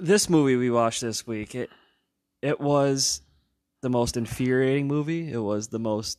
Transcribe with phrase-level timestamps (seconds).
[0.00, 1.70] This movie we watched this week, it
[2.42, 3.20] it was
[3.82, 5.30] the most infuriating movie.
[5.30, 6.18] It was the most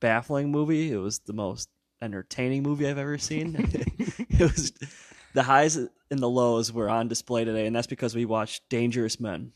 [0.00, 0.92] baffling movie.
[0.92, 1.68] It was the most
[2.00, 3.56] entertaining movie I've ever seen.
[4.30, 4.72] it was
[5.34, 9.18] the highs and the lows were on display today, and that's because we watched Dangerous
[9.18, 9.52] Men.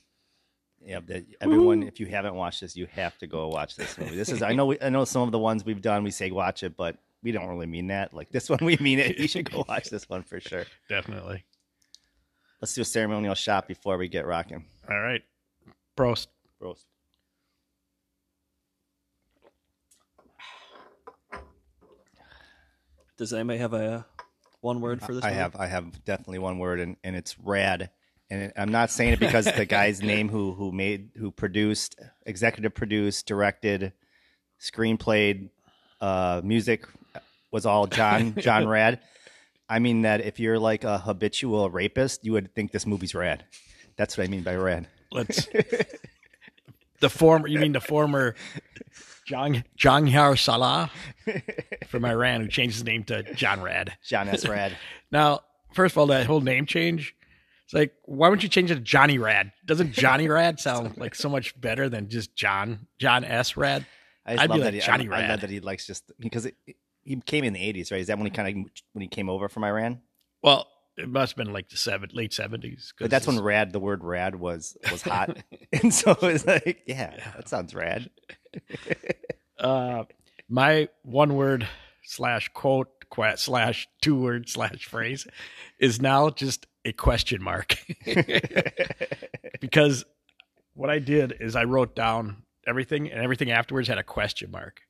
[0.84, 1.82] Yeah, that- everyone.
[1.84, 4.16] If you haven't watched this, you have to go watch this movie.
[4.16, 4.42] This is.
[4.42, 4.66] I know.
[4.66, 6.02] We, I know some of the ones we've done.
[6.02, 8.14] We say watch it, but we don't really mean that.
[8.14, 9.18] Like this one, we mean it.
[9.18, 10.64] You should go watch this one for sure.
[10.88, 11.44] Definitely.
[12.60, 14.64] Let's do a ceremonial shot before we get rocking.
[14.90, 15.22] All right.
[15.96, 16.26] Prost.
[16.58, 16.84] Bros.
[23.16, 24.06] Does anybody have a
[24.60, 25.24] one word for this?
[25.24, 25.40] I movie?
[25.40, 25.56] have.
[25.56, 27.90] I have definitely one word, and, and it's rad.
[28.30, 31.96] And it, I'm not saying it because the guy's name who who made, who produced,
[32.26, 33.92] executive produced, directed,
[34.60, 35.50] screenplayed,
[36.00, 36.86] uh, music
[37.50, 39.00] was all John John Rad.
[39.68, 43.44] I mean that if you're like a habitual rapist, you would think this movie's rad.
[43.96, 44.88] That's what I mean by rad.
[45.10, 45.46] Let's.
[47.00, 48.34] the former, you mean the former
[49.28, 50.90] Jong Jonghar Salah
[51.86, 53.96] from Iran, who changed his name to John Rad.
[54.04, 54.48] John S.
[54.48, 54.76] Rad.
[55.10, 55.40] Now,
[55.72, 57.14] first of all, that whole name change.
[57.64, 59.52] It's like, why wouldn't you change it to Johnny Rad?
[59.64, 63.56] Doesn't Johnny Rad sound like so much better than just John John S.
[63.56, 63.86] Rad?
[64.26, 65.40] I just I'd be love like that he, Johnny I, I love Rad.
[65.40, 66.56] that he likes just because it,
[67.08, 68.00] he came in the 80s, right?
[68.00, 70.00] Is that when he kind of when he came over from Iran?
[70.42, 72.92] Well, it must have been like the seven, late seventies.
[72.98, 75.38] But that's when rad, the word rad was was hot,
[75.72, 78.10] and so it's like, yeah, that sounds rad.
[79.58, 80.04] uh,
[80.48, 81.66] my one word
[82.02, 85.26] slash quote qu- slash two word slash phrase
[85.78, 87.76] is now just a question mark
[89.60, 90.04] because
[90.74, 94.80] what I did is I wrote down everything and everything afterwards had a question mark.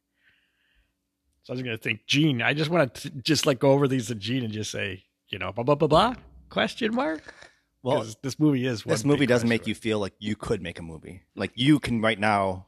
[1.45, 3.89] So I was going to think, Gene, I just want to just like go over
[3.89, 6.15] these to Gene and just say, you know, blah, blah, blah, blah,
[6.51, 7.35] question mark.
[7.83, 10.83] Well, this movie is this movie doesn't make you feel like you could make a
[10.83, 11.23] movie.
[11.37, 12.67] Like you can right now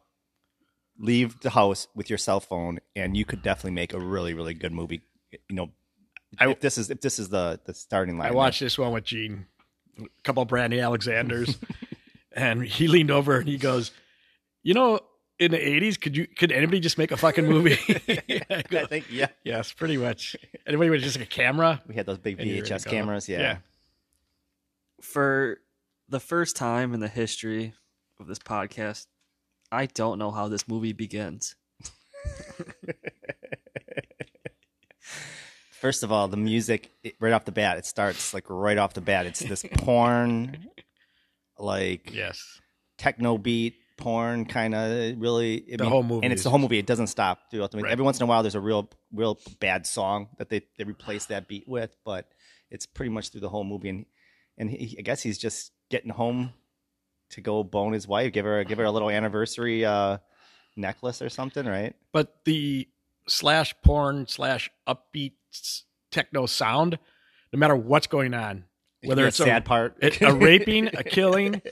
[0.98, 4.54] leave the house with your cell phone, and you could definitely make a really, really
[4.54, 5.02] good movie.
[5.48, 5.70] You know,
[6.38, 8.28] I- if this is if this is the the starting line.
[8.28, 9.46] I watched this one with Gene,
[9.98, 11.58] a couple of Brandy Alexanders,
[12.32, 13.90] and he leaned over and he goes,
[14.62, 15.00] "You know,
[15.40, 17.76] in the '80s, could you could anybody just make a fucking movie?"
[18.50, 20.36] I go, I think yeah, yes, pretty much.
[20.66, 21.82] Anybody with just like a camera?
[21.88, 23.28] we had those big And you're ready VHS cameras.
[23.28, 23.40] Yeah.
[23.40, 23.56] Yeah.
[25.00, 25.58] for
[26.08, 27.72] the first time in the history
[28.20, 29.06] of this podcast,
[29.72, 31.56] I don't know how this movie begins.
[35.70, 38.92] First of all, the music it, right off the bat, it starts like right off
[38.92, 39.24] the bat.
[39.24, 40.66] It's this porn,
[41.58, 42.60] like Yes.
[42.98, 45.64] techno beat porn kind of really.
[45.76, 46.78] The whole movie and it's the whole movie.
[46.78, 47.50] It doesn't stop.
[47.50, 47.84] throughout the movie.
[47.84, 47.92] Right.
[47.92, 51.26] Every once in a while, there's a real, real bad song that they they replace
[51.26, 52.28] that beat with, but
[52.70, 53.90] it's pretty much through the whole movie.
[53.90, 54.06] And
[54.58, 56.52] and he, I guess he's just getting home
[57.30, 60.18] to go bone his wife, give her give her a little anniversary uh,
[60.76, 61.94] necklace or something, right?
[62.12, 62.88] But the
[63.28, 65.32] slash porn slash upbeat
[66.10, 66.98] techno sound,
[67.52, 68.64] no matter what's going on,
[69.04, 71.62] whether The it's sad part, a, a raping, a killing,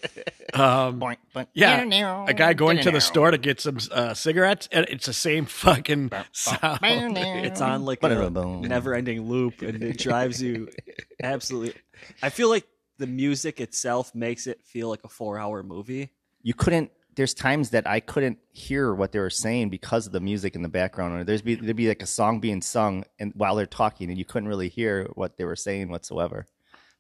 [0.55, 1.49] um, Boink, boink.
[1.55, 5.13] Yeah, a guy going to the store to get some uh, cigarettes, and it's the
[5.13, 6.81] same fucking sound.
[7.19, 10.69] It's on like a never-ending loop, and it drives you
[11.23, 11.75] absolutely.
[12.23, 12.67] I feel like
[12.99, 16.11] the music itself makes it feel like a four-hour movie.
[16.43, 20.21] you couldn't there's times that I couldn't hear what they were saying because of the
[20.21, 23.33] music in the background or there's be there'd be like a song being sung and
[23.35, 26.47] while they're talking and you couldn't really hear what they were saying whatsoever.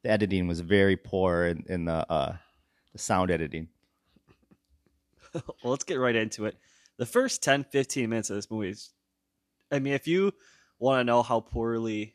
[0.02, 2.36] The editing was very poor in, in the uh
[2.92, 3.68] the sound editing.
[5.34, 6.56] well, let's get right into it.
[6.96, 8.90] The first 10, 15 minutes of this movie is,
[9.70, 10.32] I mean, if you
[10.78, 12.14] want to know how poorly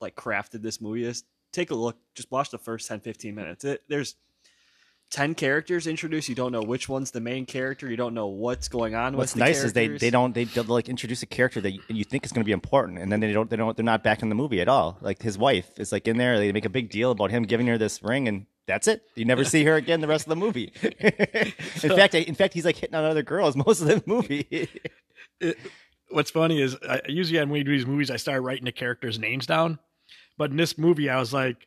[0.00, 1.96] like crafted this movie is, take a look.
[2.14, 3.64] Just watch the first 10, 15 minutes.
[3.64, 4.16] It, there's
[5.10, 6.28] 10 characters introduced.
[6.28, 7.88] You don't know which one's the main character.
[7.88, 10.46] You don't know what's going on What's with the nice is they, they don't they
[10.46, 13.20] like introduce a character that you, you think is going to be important and then
[13.20, 14.98] they don't they don't they're not back in the movie at all.
[15.02, 16.38] Like his wife is like in there.
[16.38, 19.02] They make a big deal about him giving her this ring and that's it.
[19.14, 20.72] You never see her again the rest of the movie.
[20.82, 24.68] in fact, I, in fact, he's like hitting on other girls most of the movie.
[26.10, 29.18] What's funny is I, usually when we do these movies, I start writing the characters'
[29.18, 29.78] names down.
[30.38, 31.66] But in this movie, I was like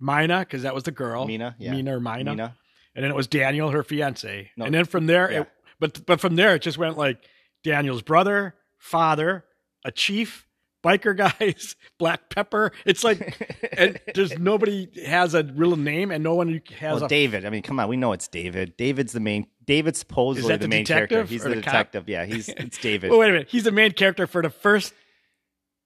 [0.00, 1.72] Mina because that was the girl, Mina, yeah.
[1.72, 2.30] Mina or Mina.
[2.30, 2.56] Mina.
[2.94, 5.40] and then it was Daniel, her fiance, No, and then from there, yeah.
[5.42, 7.18] it, but but from there it just went like
[7.62, 9.44] Daniel's brother, father,
[9.84, 10.46] a chief,
[10.82, 12.72] biker guys, black pepper.
[12.84, 17.08] It's like, and there's nobody has a real name, and no one has well, a
[17.08, 17.44] David.
[17.46, 18.76] I mean, come on, we know it's David.
[18.76, 19.46] David's the main.
[19.64, 21.24] David's supposedly the, the main character.
[21.24, 22.08] He's the, the detective.
[22.08, 23.10] Yeah, he's it's David.
[23.10, 23.48] Well, wait a minute.
[23.50, 24.92] He's the main character for the first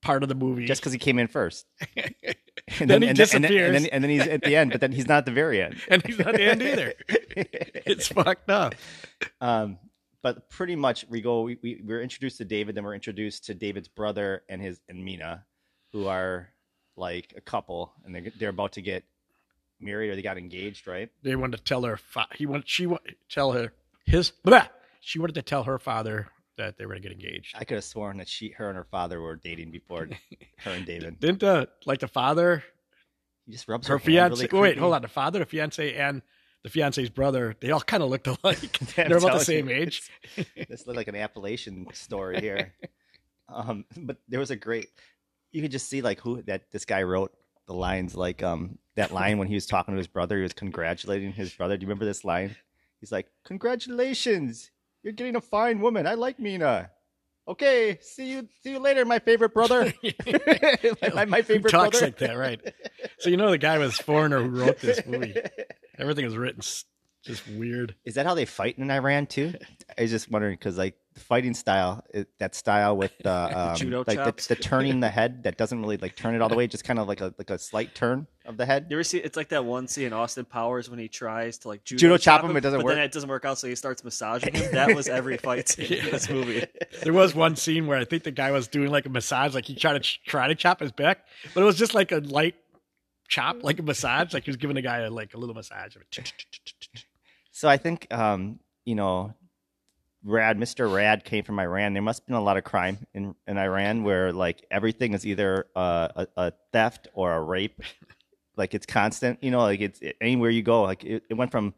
[0.02, 0.66] part of the movie.
[0.66, 1.66] just because he came in first.
[2.78, 3.66] And Then he and and then, disappears.
[3.66, 5.62] and, then, and then he's at the end, but then he's not at the very
[5.62, 5.76] end.
[5.88, 6.94] and he's not the end either.
[7.08, 8.74] It's fucked up.
[9.40, 9.78] um,
[10.26, 11.42] but pretty much we go.
[11.42, 15.04] We, we we're introduced to David, then we're introduced to David's brother and his and
[15.04, 15.44] Mina,
[15.92, 16.48] who are
[16.96, 19.04] like a couple, and they they're about to get
[19.78, 21.10] married or they got engaged, right?
[21.22, 21.96] They wanted to tell her.
[21.96, 22.68] Fa- he wanted.
[22.68, 23.72] She wanted to tell her
[24.04, 24.32] his.
[24.42, 24.66] Blah,
[25.00, 26.26] she wanted to tell her father
[26.58, 27.54] that they were going to get engaged.
[27.56, 30.08] I could have sworn that she, her, and her father were dating before
[30.64, 31.20] her and David.
[31.20, 32.64] Didn't uh, like the father,
[33.44, 34.42] He just rubs her her, fiance?
[34.42, 35.02] really oh, wait, hold on.
[35.02, 36.20] The father, the fiance, and
[36.66, 37.54] the fiance's brother.
[37.60, 38.78] They all kind of looked alike.
[38.96, 40.10] They're about the same you, age.
[40.68, 42.74] this looked like an Appalachian story here.
[43.48, 44.88] um, but there was a great.
[45.52, 47.32] You could just see like who that this guy wrote
[47.68, 50.38] the lines like um that line when he was talking to his brother.
[50.38, 51.76] He was congratulating his brother.
[51.76, 52.56] Do you remember this line?
[52.98, 54.72] He's like, "Congratulations,
[55.04, 56.04] you're getting a fine woman.
[56.04, 56.90] I like Mina."
[57.48, 59.94] Okay, see you see you later, my favorite brother.
[61.14, 62.06] my, my Who favorite talks brother.
[62.06, 62.60] like that, right?
[63.20, 65.36] So you know the guy was foreigner who wrote this movie.
[65.98, 66.62] Everything was written
[67.26, 67.94] just weird.
[68.04, 69.52] Is that how they fight in Iran too?
[69.98, 73.30] I was just wondering because like the fighting style, it, that style with the
[73.70, 76.48] um, Judo like the, the turning the head that doesn't really like turn it all
[76.48, 78.86] the way, just kind of like a like a slight turn of the head.
[78.88, 79.18] You ever see?
[79.18, 82.16] It's like that one scene in Austin Powers when he tries to like judo, Judo
[82.18, 82.94] chop him, it doesn't but work.
[82.94, 84.72] Then it doesn't work out, so he starts massaging him.
[84.72, 86.64] That was every fight scene in this movie.
[87.02, 89.64] There was one scene where I think the guy was doing like a massage, like
[89.64, 92.18] he tried to ch- try to chop his back, but it was just like a
[92.18, 92.54] light
[93.28, 95.96] chop, like a massage, like he was giving a guy a, like a little massage.
[97.50, 99.34] So I think um, you know,
[100.24, 100.92] Rad, Mr.
[100.92, 101.92] Rad came from Iran.
[101.92, 105.26] There must have been a lot of crime in, in Iran where like everything is
[105.26, 107.80] either uh, a, a theft or a rape.
[108.56, 110.82] like it's constant, you know, like it's anywhere you go.
[110.82, 111.74] Like it, it went from,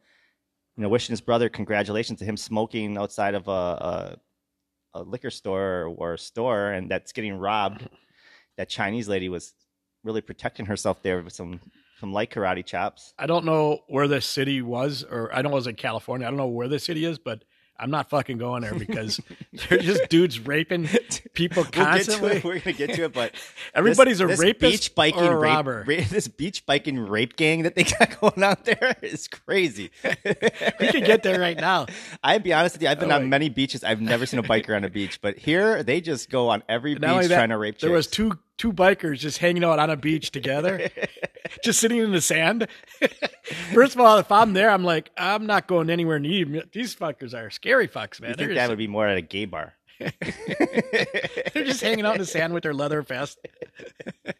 [0.76, 4.18] you know, wishing his brother congratulations to him smoking outside of a, a,
[4.94, 7.86] a liquor store or, or a store and that's getting robbed.
[8.56, 9.54] That Chinese lady was
[10.08, 11.60] really protecting herself there with some,
[12.00, 13.12] some light karate chops.
[13.18, 16.26] I don't know where this city was, or I don't know it was in California.
[16.26, 17.44] I don't know where the city is, but
[17.80, 19.20] I'm not fucking going there because
[19.68, 20.88] they're just dudes raping
[21.34, 22.36] people We'll constantly.
[22.38, 22.44] it.
[22.44, 23.34] We're gonna get to it, but
[23.74, 25.84] Everybody's this, a this rapist beach biking or a rape- robber.
[25.86, 29.90] ra- this beach biking rape gang that they got going out there is crazy.
[30.04, 31.86] we could get there right now.
[32.24, 32.88] I'd be honest with you.
[32.88, 33.28] I've been Oh, on wait.
[33.28, 33.84] many beaches.
[33.84, 36.94] I've never seen a biker on a beach, but here they just go on every
[36.94, 37.78] beach that, trying to rape.
[37.78, 40.90] There was two two bikers just hanging out on a beach together,
[41.64, 42.68] just sitting in the sand.
[43.72, 46.62] First of all, if I'm there, I'm like, I'm not going anywhere near you.
[46.72, 48.30] These fuckers are scary fucks, man.
[48.30, 49.74] You They're think just, that would be more at a gay bar?
[49.98, 53.38] they're just hanging out in the sand with their leather vest.
[54.24, 54.34] If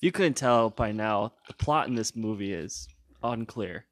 [0.00, 2.88] you couldn't tell by now, the plot in this movie is
[3.22, 3.84] unclear.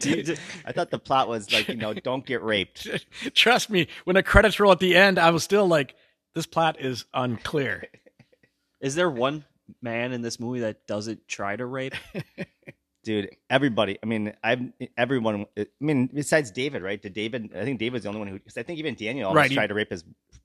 [0.00, 2.86] Do I thought the plot was like, you know, don't get raped.
[3.34, 5.94] Trust me, when the credits roll at the end, I was still like,
[6.38, 7.84] this plot is unclear.
[8.80, 9.44] is there one
[9.82, 11.94] man in this movie that doesn't try to rape?
[13.04, 13.98] Dude, everybody.
[14.02, 14.60] I mean, I've
[14.96, 15.46] everyone.
[15.58, 17.00] I mean, besides David, right?
[17.00, 17.50] Did David?
[17.56, 18.34] I think David's the only one who.
[18.34, 20.04] Because I think even Daniel almost Right, he- tried to rape his.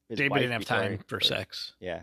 [0.10, 1.74] his David wife didn't have before- time for or- sex.
[1.80, 2.02] Yeah.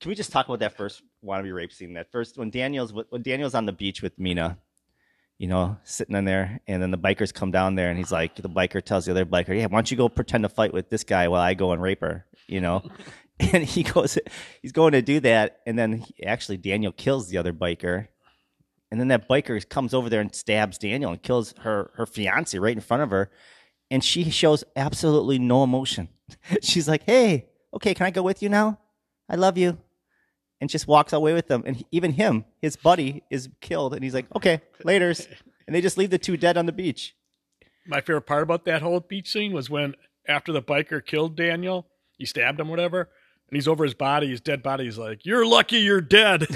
[0.00, 1.94] Can we just talk about that first wannabe rape scene?
[1.94, 4.58] That first when Daniel's when Daniel's on the beach with Mina,
[5.38, 8.36] you know, sitting in there, and then the bikers come down there, and he's like,
[8.36, 10.90] the biker tells the other biker, "Yeah, why don't you go pretend to fight with
[10.90, 12.88] this guy while I go and rape her?" You know,
[13.40, 14.18] and he goes,
[14.62, 18.08] he's going to do that, and then he, actually Daniel kills the other biker,
[18.90, 22.58] and then that biker comes over there and stabs Daniel and kills her her fiance
[22.58, 23.30] right in front of her,
[23.90, 26.08] and she shows absolutely no emotion.
[26.62, 28.78] She's like, "Hey, okay, can I go with you now?
[29.28, 29.78] I love you."
[30.60, 31.62] And just walks away with them.
[31.66, 33.92] And he- even him, his buddy, is killed.
[33.92, 35.26] And he's like, okay, laters.
[35.66, 37.14] And they just leave the two dead on the beach.
[37.86, 39.94] My favorite part about that whole beach scene was when
[40.26, 43.10] after the biker killed Daniel, he stabbed him, whatever,
[43.50, 44.84] and he's over his body, his dead body.
[44.84, 46.46] He's like, "You're lucky you're dead."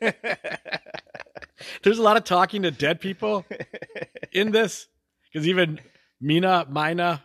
[1.82, 3.44] There's a lot of talking to dead people
[4.32, 4.86] in this
[5.32, 5.80] because even
[6.20, 7.24] Mina, Mina,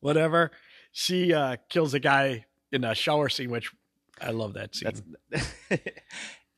[0.00, 0.50] whatever,
[0.92, 3.72] she uh, kills a guy in a shower scene, which
[4.20, 4.92] I love that scene.
[5.30, 5.48] That's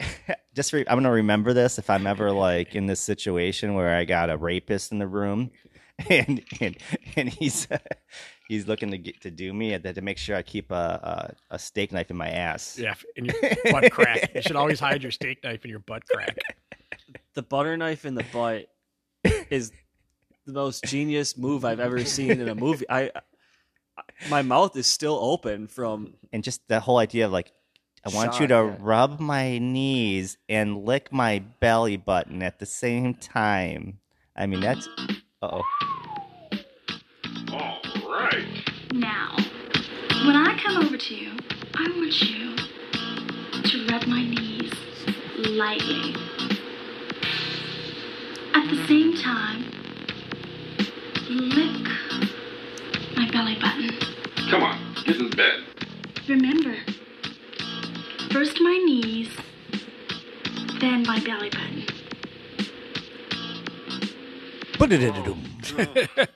[0.54, 4.04] just re- I'm gonna remember this if I'm ever like in this situation where I
[4.04, 5.50] got a rapist in the room,
[6.10, 6.76] and and
[7.16, 7.68] and he's
[8.48, 11.54] he's looking to get to do me to, to make sure I keep a, a
[11.54, 12.78] a steak knife in my ass.
[12.78, 13.34] yeah, in your
[13.70, 14.34] butt crack.
[14.34, 16.36] You should always hide your steak knife in your butt crack.
[16.90, 18.66] The the butter knife in the butt
[19.50, 19.72] is
[20.46, 22.88] the most genius move I've ever seen in a movie.
[22.88, 23.20] I, I
[24.28, 27.52] my mouth is still open from and just the whole idea of like
[28.04, 28.76] I want you to yeah.
[28.78, 33.98] rub my knees and lick my belly button at the same time.
[34.36, 34.88] I mean that's
[35.42, 35.62] uh oh.
[37.52, 38.44] All right.
[38.92, 39.36] Now,
[40.26, 41.32] when I come over to you,
[41.74, 42.56] I want you
[43.62, 44.72] to rub my knees
[45.36, 46.14] lightly.
[48.54, 49.64] At the same time,
[51.28, 51.86] lick
[52.20, 52.29] my
[53.30, 53.90] belly button.
[54.50, 55.64] Come on, get in bed.
[56.28, 56.76] Remember,
[58.30, 59.30] first my knees,
[60.80, 61.84] then my belly button.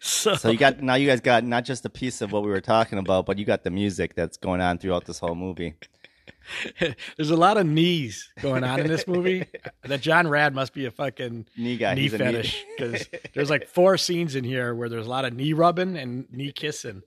[0.00, 2.48] So, So you got now you guys got not just a piece of what we
[2.48, 5.74] were talking about, but you got the music that's going on throughout this whole movie.
[7.16, 9.44] there's a lot of knees going on in this movie.
[9.84, 13.68] that John Rad must be a fucking Knee guy, knee he's fetish because there's like
[13.68, 17.02] four scenes in here where there's a lot of knee rubbing and knee kissing.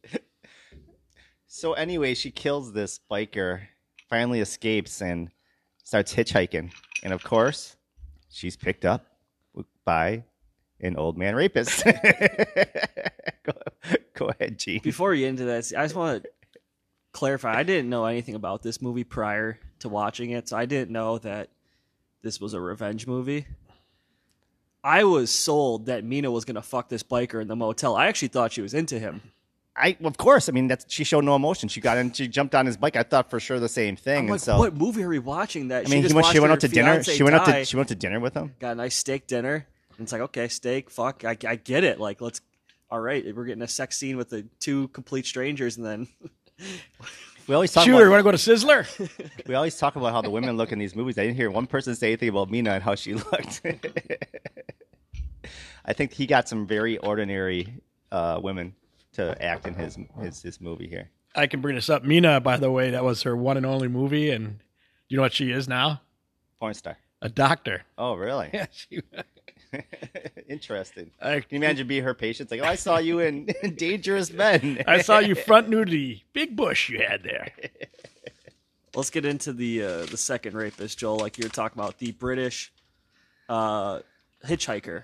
[1.48, 3.62] So anyway, she kills this biker,
[4.10, 5.30] finally escapes and
[5.84, 6.72] starts hitchhiking.
[7.04, 7.76] And of course,
[8.30, 9.06] she's picked up
[9.86, 10.24] by
[10.82, 11.84] an old man rapist.
[11.84, 13.54] go,
[14.14, 14.82] go ahead, Gene.
[14.84, 16.30] before we get into that, I just want to
[17.12, 17.58] clarify.
[17.58, 21.18] I didn't know anything about this movie prior to watching it, so I didn't know
[21.20, 21.50] that
[22.22, 23.48] this was a revenge movie.
[24.84, 27.96] I was sold that Mina was gonna fuck this biker in the motel.
[27.96, 29.22] I actually thought she was into him.
[29.76, 31.68] I of course, I mean that's she showed no emotion.
[31.70, 32.96] She got in, she jumped on his bike.
[32.96, 34.28] I thought for sure the same thing.
[34.28, 35.70] I'm and so what movie are we watching?
[35.70, 37.04] That I mean, just went, she went out to dinner.
[37.04, 38.56] She went out to she went to dinner with him.
[38.60, 39.68] got a nice steak dinner.
[40.00, 42.00] And it's like, okay, steak, fuck, I, I get it.
[42.00, 42.40] Like, let's,
[42.90, 46.08] all right, we're getting a sex scene with the two complete strangers, and then
[47.48, 49.10] We always talk Shooter, about want to go to Sizzler?
[49.48, 51.18] we always talk about how the women look in these movies.
[51.18, 53.62] I didn't hear one person say anything about Mina and how she looked.
[55.86, 57.74] I think he got some very ordinary
[58.12, 58.76] uh, women
[59.14, 61.10] to act in his his his movie here.
[61.36, 62.04] I can bring this up.
[62.04, 64.60] Mina, by the way, that was her one and only movie, and
[65.08, 66.02] you know what she is now?
[66.60, 66.98] Porn star.
[67.22, 67.84] A doctor.
[67.98, 68.50] Oh, really?
[68.54, 69.02] Yeah, she.
[70.50, 71.12] Interesting.
[71.22, 72.52] I, Can you imagine being her patient?
[72.52, 73.46] Like, oh, I saw you in
[73.76, 74.84] Dangerous Men.
[74.88, 76.24] I saw you front nudity.
[76.34, 77.52] Big bush you had there.
[78.96, 81.18] let's get into the uh, the second rapist, Joel.
[81.18, 82.72] Like you were talking about, the British
[83.48, 84.00] uh,
[84.46, 85.04] hitchhiker.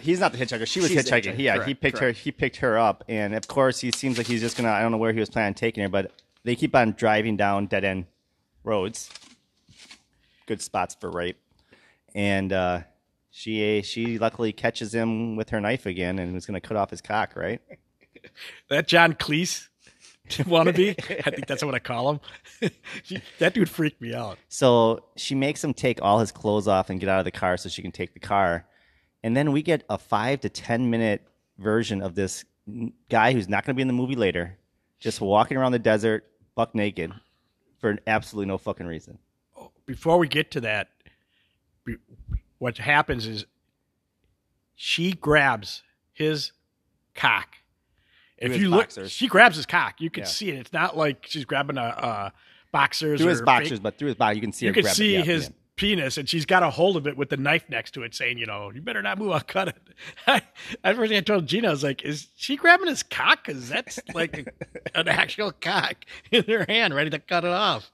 [0.00, 0.66] He's not the hitchhiker.
[0.66, 1.38] She was She's hitchhiking.
[1.38, 2.18] Yeah, he picked correct.
[2.18, 2.22] her.
[2.22, 4.70] He picked her up, and of course, he seems like he's just gonna.
[4.70, 6.12] I don't know where he was planning on taking her, but
[6.44, 8.06] they keep on driving down dead end
[8.64, 9.10] roads.
[10.46, 11.38] Good spots for rape,
[12.14, 12.80] and uh,
[13.36, 17.02] she she luckily catches him with her knife again, and was gonna cut off his
[17.02, 17.36] cock.
[17.36, 17.60] Right?
[18.70, 19.68] That John Cleese
[20.28, 20.98] wannabe.
[21.24, 22.20] I think that's what I call him.
[23.04, 24.38] She- that dude freaked me out.
[24.48, 27.56] So she makes him take all his clothes off and get out of the car
[27.56, 28.66] so she can take the car.
[29.22, 31.22] And then we get a five to 10 minute
[31.58, 32.44] version of this
[33.08, 34.58] guy who's not going to be in the movie later,
[34.98, 36.24] just walking around the desert,
[36.56, 37.12] buck naked,
[37.78, 39.18] for absolutely no fucking reason.
[39.56, 40.88] Oh, before we get to that,
[42.58, 43.46] what happens is
[44.74, 45.82] she grabs
[46.12, 46.52] his
[47.14, 47.56] cock.
[48.38, 49.12] If his you look, boxers.
[49.12, 50.00] she grabs his cock.
[50.00, 50.28] You can Yeah.
[50.28, 50.56] see it.
[50.58, 52.32] It's not like she's grabbing a, a
[52.72, 53.20] boxers.
[53.20, 54.90] Through or his fake- boxers, but through his body, you can see you her can
[54.90, 55.50] see Yeah, his yeah.
[55.76, 58.36] penis, and she's got a hold of it with the knife next to it, saying,
[58.36, 59.30] "You know, you better not move.
[59.32, 59.76] I'll cut it."
[60.26, 60.42] I,
[60.84, 63.46] at first, I told Gina, I was like, "Is she grabbing his cock?
[63.46, 64.54] Because that's like
[64.94, 67.90] an actual cock in her hand, ready to cut it off."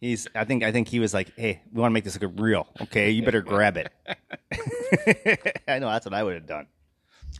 [0.00, 0.26] He's.
[0.34, 0.62] I think.
[0.62, 2.66] I think he was like, "Hey, we want to make this look real.
[2.82, 3.92] Okay, you better grab it."
[5.68, 6.66] I know that's what I would have done.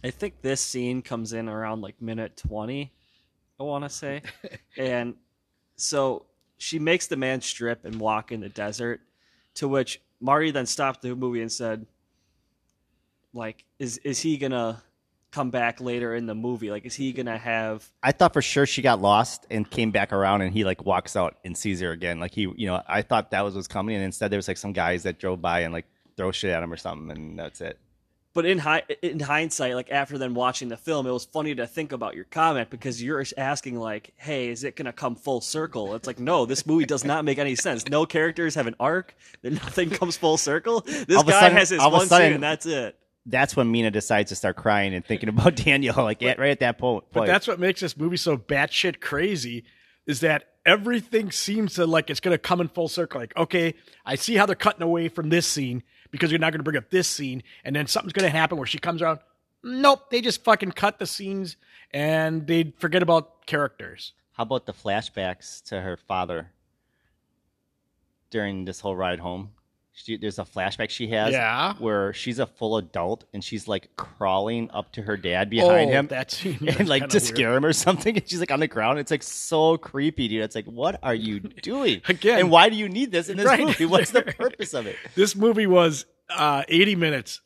[0.03, 2.93] I think this scene comes in around like minute 20,
[3.59, 4.23] I want to say.
[4.79, 5.15] and
[5.77, 6.27] so
[6.59, 9.01] she makes the man strip and walk in the desert,
[9.55, 11.87] to which Marty then stopped the movie and said,
[13.33, 14.81] like, is, is he going to
[15.31, 16.71] come back later in the movie?
[16.71, 17.89] Like, is he to have.
[18.03, 21.17] I thought for sure she got lost and came back around, and he like walks
[21.17, 22.21] out and sees her again.
[22.21, 24.57] Like he, you know, I thought that was what's coming, and instead there was like
[24.59, 27.61] some guys that drove by and like throw shit at him or something, and that's
[27.61, 27.79] it.
[28.33, 31.67] But in, hi- in hindsight, like after then watching the film, it was funny to
[31.67, 35.97] think about your comment because you're asking like, "Hey, is it gonna come full circle?"
[35.97, 37.89] It's like, no, this movie does not make any sense.
[37.89, 39.17] No characters have an arc.
[39.43, 40.81] Then nothing comes full circle.
[40.83, 42.43] This All of a guy sudden- has his all of a one sudden- scene, and
[42.43, 42.97] that's it.
[43.31, 46.61] That's when Mina decides to start crying and thinking about Daniel, like at, right at
[46.61, 47.05] that point.
[47.13, 49.65] But that's what makes this movie so batshit crazy
[50.07, 53.21] is that everything seems to like it's going to come in full circle.
[53.21, 56.59] Like, okay, I see how they're cutting away from this scene because you're not going
[56.61, 59.21] to bring up this scene, and then something's going to happen where she comes around.
[59.63, 61.57] Nope, they just fucking cut the scenes
[61.93, 64.15] and they forget about characters.
[64.33, 66.51] How about the flashbacks to her father
[68.31, 69.51] during this whole ride home?
[70.05, 71.75] She, there's a flashback she has Yeah.
[71.79, 75.93] where she's a full adult and she's like crawling up to her dad behind oh,
[75.93, 78.69] him That scene, and like to scare him or something and she's like on the
[78.69, 82.69] ground it's like so creepy dude it's like what are you doing Again- and why
[82.69, 83.61] do you need this in this Right.
[83.67, 87.41] movie what's the purpose of it This movie was uh, 80 minutes.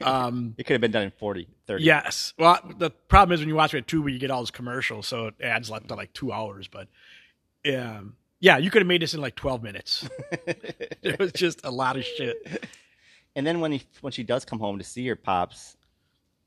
[0.00, 2.32] Um, it could have been done in 40 30 yes.
[2.38, 5.06] Well, the problem is when you watch it at Tubi, you get all those commercials,
[5.06, 6.66] so it adds up to like two hours.
[6.68, 6.88] But
[7.76, 10.06] um, yeah, you could have made this in like 12 minutes.
[11.02, 12.36] it was just a lot of shit.
[13.36, 15.76] And then when he when she does come home to see her pops,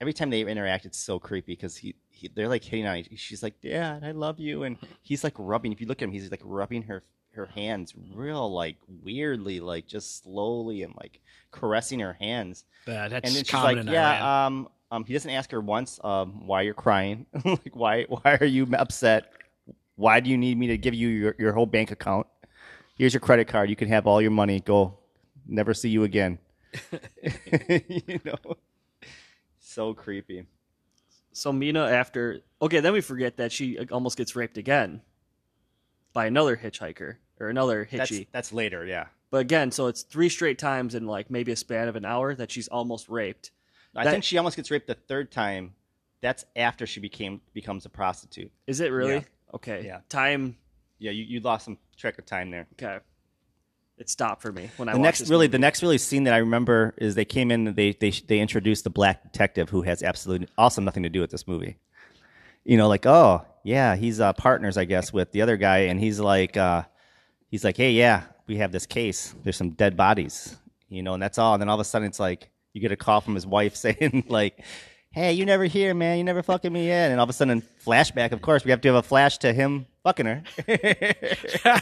[0.01, 2.97] every time they interact, it's so creepy because he, he they're like hitting on.
[2.97, 5.71] each- She's like, "Dad, I love you," and he's like rubbing.
[5.71, 9.87] If you look at him, he's like rubbing her her hands real like weirdly, like
[9.87, 11.21] just slowly and like
[11.51, 12.65] caressing her hands.
[12.87, 16.45] Uh, that's and then she's like, "Yeah." Um, um, he doesn't ask her once um,
[16.45, 17.25] why you're crying.
[17.45, 19.31] like, why why are you upset?
[19.95, 22.27] Why do you need me to give you your, your whole bank account?
[22.97, 23.69] Here's your credit card.
[23.69, 24.59] You can have all your money.
[24.59, 24.97] Go.
[25.47, 26.39] Never see you again.
[27.87, 28.57] you know,
[29.59, 30.45] so creepy.
[31.31, 35.01] So Mina, after okay, then we forget that she uh, almost gets raped again
[36.13, 38.27] by another hitchhiker or another That's hitchy.
[38.31, 39.07] that's later, yeah.
[39.31, 42.33] But again, so it's three straight times in like maybe a span of an hour
[42.35, 43.51] that she's almost raped.
[43.95, 45.73] I That- think she almost gets raped the third time.
[46.21, 48.51] That's after she became becomes a prostitute.
[48.67, 49.15] Is it really?
[49.15, 49.21] Yeah.
[49.55, 49.83] Okay.
[49.85, 49.99] Yeah.
[50.09, 50.57] Time.
[50.99, 52.67] Yeah, you, you lost some track of time there.
[52.73, 52.99] Okay.
[53.97, 55.51] It stopped for me when I the next really movie.
[55.53, 58.39] the next really scene that I remember is they came in and they they they
[58.39, 61.77] introduced the black detective who has absolutely also nothing to do with this movie.
[62.65, 65.97] You know, like oh yeah, he's uh, partners I guess with the other guy, and
[65.97, 66.83] he's like uh,
[67.47, 69.33] he's like hey yeah, we have this case.
[69.43, 70.57] There's some dead bodies,
[70.89, 71.53] you know, and that's all.
[71.53, 73.75] And then all of a sudden it's like you get a call from his wife
[73.77, 74.61] saying like.
[75.15, 76.17] Hey, you never here, man.
[76.17, 77.11] You never fucking me in.
[77.11, 78.33] And all of a sudden, flashback.
[78.33, 80.43] Of course, we have to have a flash to him fucking her.
[80.67, 80.77] big
[81.63, 81.81] I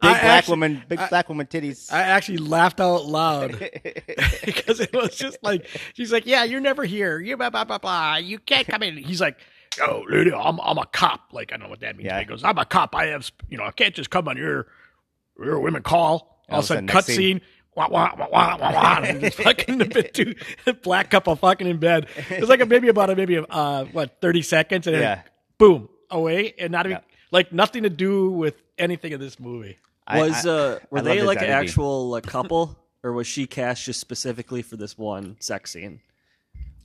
[0.00, 1.92] black actually- woman, big black woman titties.
[1.92, 3.50] I actually laughed out loud
[4.46, 7.20] because it was just like she's like, "Yeah, you're never here.
[7.20, 8.16] You blah blah blah blah.
[8.16, 9.36] You can't come in." He's like,
[9.82, 11.20] "Oh, lady, I'm I'm a cop.
[11.32, 12.18] Like I don't know what that means." Yeah.
[12.20, 12.94] He goes, "I'm a cop.
[12.94, 14.68] I have you know I can't just come on your
[15.38, 17.16] your women call." All, of a sudden, next cut scene.
[17.16, 17.40] scene.
[17.76, 20.34] Wah, wah, wah, wah, wah, wah, and just fucking a bit too
[20.82, 22.06] black couple fucking in bed.
[22.28, 25.22] It was like a, maybe about a maybe uh what thirty seconds and then
[25.58, 27.14] boom away and not even Yeah.
[27.30, 29.76] like nothing to do with anything in this movie.
[30.06, 33.46] I- was I- uh were I they like an actual like, couple or was she
[33.46, 36.00] cast just specifically for this one sex scene?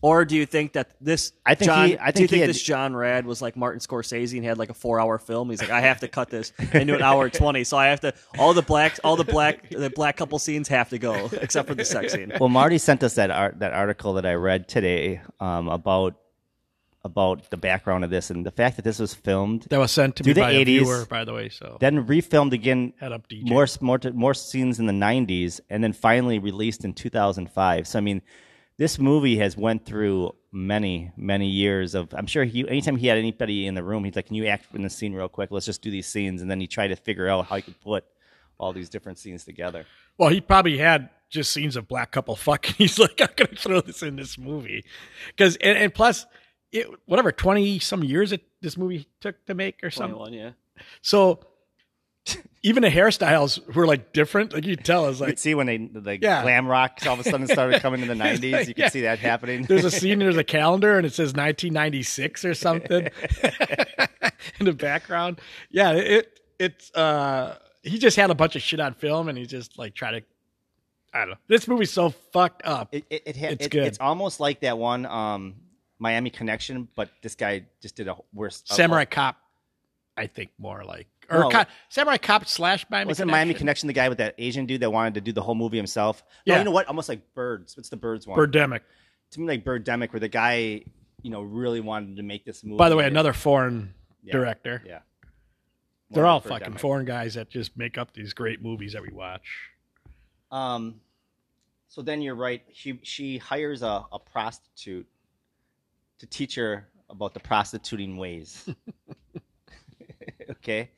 [0.05, 2.49] Or do you think that this I think John, he- I do you think had-
[2.49, 5.49] this John Rad was like Martin Scorsese and had like a four hour film?
[5.49, 8.13] He's like, I have to cut this into an hour twenty, so I have to
[8.37, 11.73] all the black all the black the black couple scenes have to go except for
[11.75, 12.31] the sex scene.
[12.39, 16.15] Well, Marty sent us that art, that article that I read today um, about
[17.03, 20.15] about the background of this and the fact that this was filmed, That was sent
[20.15, 21.49] to Do me the by a 80s viewer, by the way.
[21.49, 23.43] So then refilmed again, head up, DJ.
[23.47, 27.87] more more more scenes in the '90s, and then finally released in 2005.
[27.87, 28.21] So I mean,
[28.77, 32.13] this movie has went through many many years of.
[32.13, 34.73] I'm sure he anytime he had anybody in the room, he's like, "Can you act
[34.73, 35.51] in the scene real quick?
[35.51, 37.79] Let's just do these scenes," and then he tried to figure out how he could
[37.81, 38.05] put
[38.57, 39.85] all these different scenes together.
[40.17, 42.75] Well, he probably had just scenes of black couple fucking.
[42.77, 44.83] He's like, I'm gonna throw this in this movie,
[45.27, 46.25] because and, and plus,
[46.71, 50.19] it, whatever twenty some years it this movie took to make or something.
[50.19, 50.51] one, yeah.
[51.01, 51.39] So
[52.65, 54.51] even the hairstyles were like different.
[54.53, 56.41] Like you tell, it's You like could see when they the Yeah.
[56.41, 58.67] glam rock all of a sudden started coming in the 90s.
[58.67, 58.89] You could Yeah.
[58.89, 59.63] see that happening.
[59.63, 63.07] there's a scene, there's a calendar, and it says 1996 or something
[64.59, 65.39] in the background.
[65.69, 69.45] Yeah, it it's uh he just had a bunch of shit on film, and he
[69.45, 70.23] just like tried to.
[71.13, 71.35] I don't know.
[71.47, 72.89] This movie's so fucked up.
[72.91, 73.83] It, it, it, ha- It's it- good.
[73.85, 75.55] It's almost like that one um,
[75.99, 78.63] Miami Connection, but this guy just did a worse.
[78.65, 79.37] Samurai Cop,
[80.17, 81.49] I think more like or No.
[81.49, 83.07] co- Samurai Cop slash Miami.
[83.09, 83.31] Wasn't Connection.
[83.47, 85.77] Miami Connection the guy with that Asian dude that wanted to do the whole movie
[85.77, 86.23] himself?
[86.45, 86.59] No, Yeah.
[86.59, 86.87] you know what?
[86.87, 87.75] Almost like Birds.
[87.77, 88.37] What's the Birds one?
[88.37, 88.81] Birdemic.
[89.31, 90.83] To me, like Birdemic, where the guy,
[91.21, 92.77] you know, really wanted to make this movie.
[92.77, 94.31] By the way, another foreign Yeah.
[94.33, 94.81] director.
[94.85, 94.99] Yeah.
[96.11, 99.09] They're all like fucking foreign guys that just make up these great movies that we
[99.09, 99.71] watch.
[100.51, 101.01] Um,
[101.87, 102.61] so then you're right.
[102.73, 105.07] She she hires a, a prostitute
[106.19, 108.69] to teach her about the prostituting ways.
[110.51, 110.91] okay,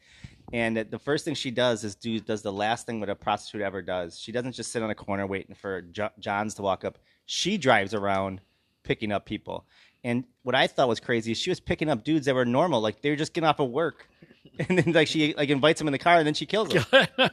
[0.53, 3.61] and the first thing she does is do does the last thing what a prostitute
[3.61, 4.17] ever does.
[4.19, 6.97] She doesn't just sit on a corner waiting for jo- Johns to walk up.
[7.25, 8.41] She drives around
[8.83, 9.65] picking up people.
[10.03, 12.79] And what I thought was crazy is she was picking up dudes that were normal,
[12.79, 14.07] like they were just getting off of work,
[14.69, 16.85] and then like she like invites them in the car, and then she kills them.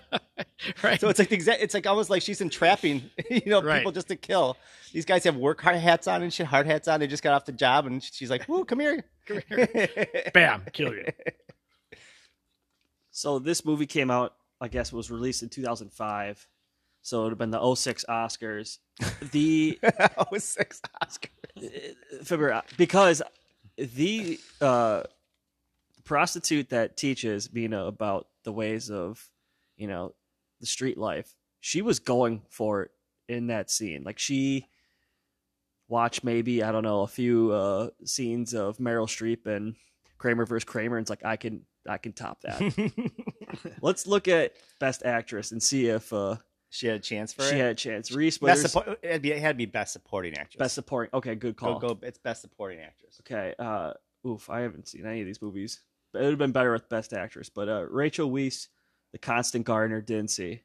[0.83, 1.01] right.
[1.01, 1.63] So it's like the exact.
[1.63, 3.79] It's like almost like she's entrapping, you know, Right.
[3.79, 4.57] people just to kill.
[4.93, 6.99] These guys have work hard hats on and shit, hard hats on.
[7.01, 9.89] They just got off the job, and she's like, "Woo, come here." Come here,
[10.35, 11.07] bam, kill you.
[13.17, 16.49] So this movie came out, I guess, was released in 2005.
[17.01, 18.79] So it would have been the 06 Oscars.
[19.31, 19.79] The
[20.19, 21.29] oh, six Oscar.
[22.25, 23.23] February because
[23.77, 25.05] the uh,
[26.03, 29.25] prostitute that teaches Mina about the ways of
[29.77, 30.15] you know
[30.59, 32.91] the street life, she was going for it
[33.29, 34.03] in that scene.
[34.03, 34.67] Like she
[35.87, 39.77] watched maybe I don't know a few uh, scenes of Meryl Streep and
[40.19, 42.93] Kramer versus Kramer, and it's like I can I can top that.
[43.83, 46.37] Let's look at Best Actress and see if uh,
[46.71, 47.59] she had a chance for she it.
[47.59, 48.11] had a chance.
[48.13, 50.59] Reese best Witherspoon, suppo- it'd be, it had to be best supporting actress.
[50.59, 51.11] Best Supporting.
[51.15, 51.79] Okay, good call.
[51.79, 51.99] go go.
[52.07, 53.21] It's best supporting actress.
[53.21, 53.55] Okay.
[53.59, 53.93] Uh,
[54.27, 55.81] oof, I haven't seen any of these movies.
[56.15, 57.49] It would have been better with Best Actress.
[57.49, 58.69] But uh, Rachel Weisz,
[59.13, 60.63] The Constant Gardener, didn't see.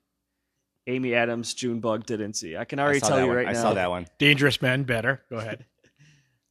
[0.87, 2.55] Amy Adams, Junebug, didn't see.
[2.57, 3.37] I can I already saw tell that you one.
[3.37, 3.61] right I now.
[3.61, 4.07] saw that one.
[4.19, 5.21] Dangerous Men, better.
[5.29, 5.65] Go ahead.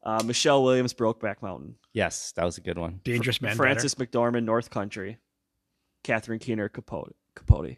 [0.09, 1.75] Uh, Michelle Williams, Brokeback Mountain.
[1.93, 3.01] Yes, that was a good one.
[3.05, 5.19] Dangerous Men, Frances McDormand, North Country.
[6.03, 7.15] Catherine Keener, Capote.
[7.35, 7.77] Capote.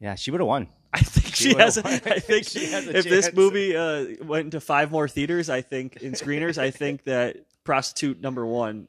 [0.00, 0.66] Yeah, she would have won.
[0.92, 1.76] I think She she, has.
[1.76, 1.92] A, won.
[1.92, 5.60] I think She has a if this movie uh, went into five more theaters, I
[5.60, 8.88] think in screeners, I think that prostitute number one,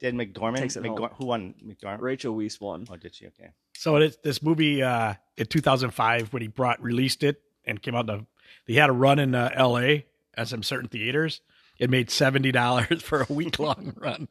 [0.00, 0.60] Did McDormand?
[0.60, 1.10] Takes it home.
[1.18, 1.54] Who won?
[1.62, 2.00] McDormand.
[2.00, 2.86] Rachel Weisz, won.
[2.90, 3.26] Oh, did she?
[3.26, 3.50] Okay.
[3.76, 8.06] So it, this movie uh, in 2005, when he brought released it and came out,
[8.06, 8.24] the
[8.66, 10.06] they had a run in uh, L.A.
[10.34, 11.42] at some certain theaters.
[11.78, 14.28] It made seventy dollars for a week long run.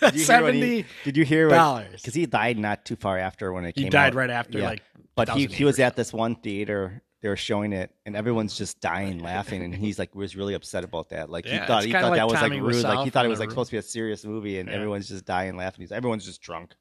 [0.00, 1.48] Did you hear when he- Seventy Did you hear?
[1.48, 2.00] dollars.
[2.02, 4.14] Because he died not too far after when it He came He died out.
[4.14, 4.66] right after, Yeah.
[4.68, 4.82] like,
[5.16, 7.02] But he, he was at this one theater.
[7.20, 10.84] They were showing it, and everyone's just dying laughing, and he's like was really upset
[10.84, 11.30] about that.
[11.30, 12.84] Like Yeah, he thought he thought like that was like rude.
[12.84, 13.54] Like he thought it was like Room.
[13.54, 14.74] supposed to be a serious movie, and Yeah.
[14.76, 15.80] everyone's just dying laughing.
[15.80, 16.74] He's everyone's just drunk.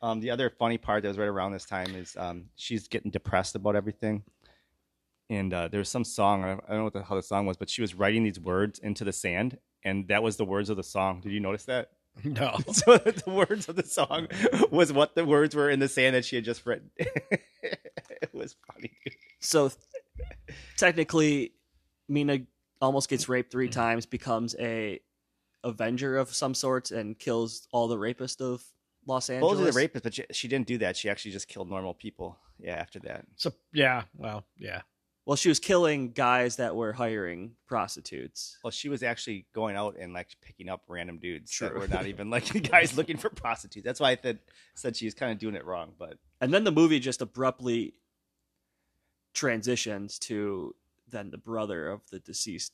[0.00, 3.10] um, the other funny part that was right around this time is um, she's getting
[3.10, 4.22] depressed about everything.
[5.30, 7.46] And uh, there was some song, I I don't know what the, how the song
[7.46, 10.70] was, but she was writing these words into the sand, and that was the words
[10.70, 11.20] of the song.
[11.20, 11.90] Did you notice that?
[12.24, 14.26] No, So the words of the song
[14.72, 16.90] was what the words were in the sand that she had just written.
[16.96, 18.90] it was funny.
[19.38, 19.70] So
[20.76, 21.52] technically,
[22.08, 22.40] Mina
[22.80, 25.00] almost gets raped three times, becomes a
[25.64, 28.64] avenger of some sorts, and kills all the rapists of
[29.06, 29.58] Los Angeles.
[29.58, 30.96] Those are the rapists, but she, she didn't do that.
[30.96, 32.36] She actually just killed normal people.
[32.58, 33.26] Yeah, after that.
[33.36, 34.82] so yeah, well, yeah.
[35.28, 38.56] Well, she was killing guys that were hiring prostitutes.
[38.64, 42.06] Well, she was actually going out and like picking up random dudes that were not
[42.06, 43.84] even like guys looking for prostitutes.
[43.84, 44.38] That's why I said
[44.74, 45.92] said she was kind of doing it wrong.
[45.98, 47.92] But And then the movie just abruptly
[49.34, 50.74] transitions to
[51.10, 52.72] then the brother of the deceased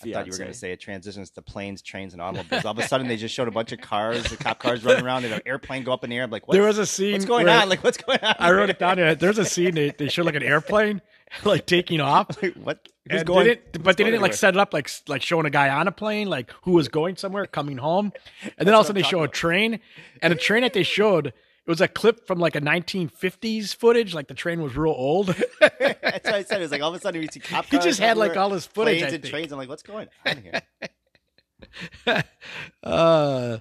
[0.00, 2.64] I thought you were going to say it transitions to planes, trains, and automobiles.
[2.66, 5.04] All of a sudden, they just showed a bunch of cars, the cop cars running
[5.04, 6.24] around, and an airplane go up in the air.
[6.24, 7.14] I'm like, what's, there was a scene.
[7.14, 7.68] what's going on?
[7.68, 8.36] Like, what's going on?
[8.38, 8.98] I wrote it down.
[8.98, 9.14] Here.
[9.14, 11.00] There's a scene they, they showed like an airplane
[11.44, 12.28] like taking off.
[12.42, 12.88] Like, what?
[13.10, 13.46] Who's And going?
[13.46, 15.50] they didn't, who's but they going didn't like set it up like like showing a
[15.50, 18.12] guy on a plane, like who was going somewhere, coming home,
[18.58, 19.78] and then all of a sudden they show a train,
[20.22, 21.34] and the train that they showed it
[21.70, 25.26] was a clip from like a 1950s footage, like the train was real old.
[25.60, 26.58] That's what I said.
[26.58, 28.50] It was like all of a sudden we see cop He just had, like, all
[28.50, 29.52] his footage, planes I and trains.
[29.52, 30.62] I'm like, what's going on here?
[32.82, 33.58] uh,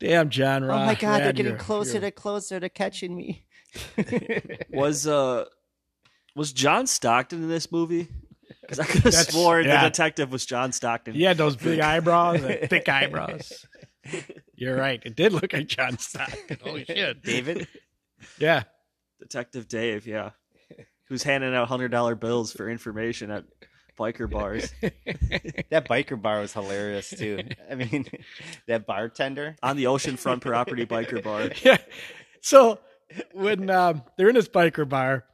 [0.00, 3.44] damn, John oh my god, they're getting you're- closer you're- to closer to catching me.
[4.70, 5.44] was uh
[6.38, 8.08] was John Stockton in this movie?
[8.62, 9.82] Because I could have That's- sworn yeah.
[9.82, 11.14] the detective was John Stockton.
[11.14, 13.66] He had those big eyebrows, and thick eyebrows.
[14.54, 15.02] You're right.
[15.04, 16.58] It did look like John Stockton.
[16.62, 17.22] Holy shit.
[17.22, 17.68] David.
[18.38, 18.62] Yeah.
[19.20, 20.30] Detective Dave, yeah,
[21.08, 23.44] who's handing out hundred dollar bills for information at
[23.98, 24.72] biker bars
[25.70, 27.42] That biker bar was hilarious too.
[27.68, 28.06] I mean,
[28.68, 29.56] that bartender.
[29.60, 31.50] on the oceanfront property biker bar.
[31.64, 31.78] Yeah.
[32.42, 32.78] So
[33.32, 35.24] when um, they're in this biker bar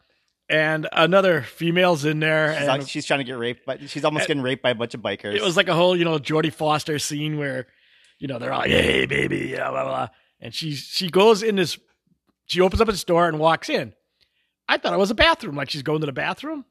[0.48, 4.04] and another female's in there, She's, and like- she's trying to get raped, but she's
[4.04, 5.34] almost eh, getting raped by a bunch of bikers.
[5.34, 7.66] it was like a whole, you know, Jodie Foster scene where,
[8.18, 10.08] you know, they're all, hey, baby, blah, blah, blah.
[10.40, 11.78] And she, she goes in this,
[12.46, 13.94] she opens up this door and walks in.
[14.68, 16.64] I thought it was a bathroom, like she's going to the bathroom.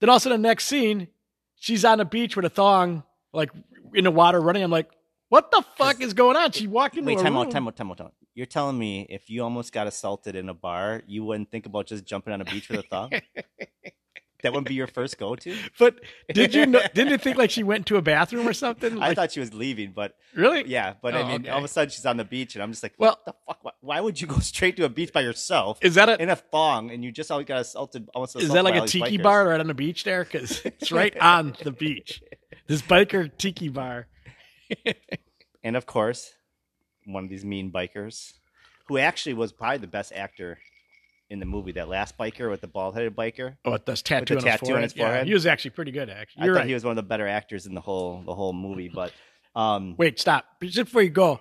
[0.00, 1.08] Then a sudden, the next scene,
[1.56, 3.50] she's on the beach with a thong, like
[3.94, 4.62] in the water running.
[4.62, 4.90] I'm like,
[5.28, 6.52] what the fuck is going on?
[6.52, 7.46] She walked into Wait, a time room.
[7.46, 8.14] out, time out, time out, time out.
[8.36, 11.86] You're telling me if you almost got assaulted in a bar, you wouldn't think about
[11.86, 13.10] just jumping on a beach with a thong?
[14.42, 15.56] that wouldn't be your first go-to?
[15.78, 16.00] But
[16.34, 19.00] did you know, didn't you think like she went to a bathroom or something?
[19.00, 20.64] I thought she was leaving, but really?
[20.68, 21.48] yeah, but Oh, I mean, okay.
[21.48, 23.32] all of a sudden she's on the beach, and I'm just like, Well- what the
[23.46, 23.58] fuck?
[23.64, 26.28] Why, why would you go straight to a beach by yourself Is that a in
[26.28, 28.10] a thong, and you just always got assaulted?
[28.14, 29.22] Almost is that like a tiki bikers?
[29.22, 30.24] bar right on the beach there?
[30.24, 32.22] Because it's right on the beach.
[32.66, 34.08] This biker tiki bar.
[35.64, 36.34] And of course,
[37.06, 38.34] one of these mean bikers,
[38.88, 40.58] who actually was probably the best actor
[41.30, 41.72] in the movie.
[41.72, 43.56] That last biker with the bald-headed biker.
[43.64, 44.82] Oh, it does tattoo, the on, his tattoo on forehead.
[44.90, 45.26] his Yeah, forehead?
[45.26, 46.10] he was actually pretty good.
[46.10, 46.68] Actually, I you're thought right.
[46.68, 48.88] he was one of the better actors in the whole the whole movie.
[48.88, 49.12] But
[49.54, 50.44] um, Wait, stop.
[50.62, 51.40] Just before you go,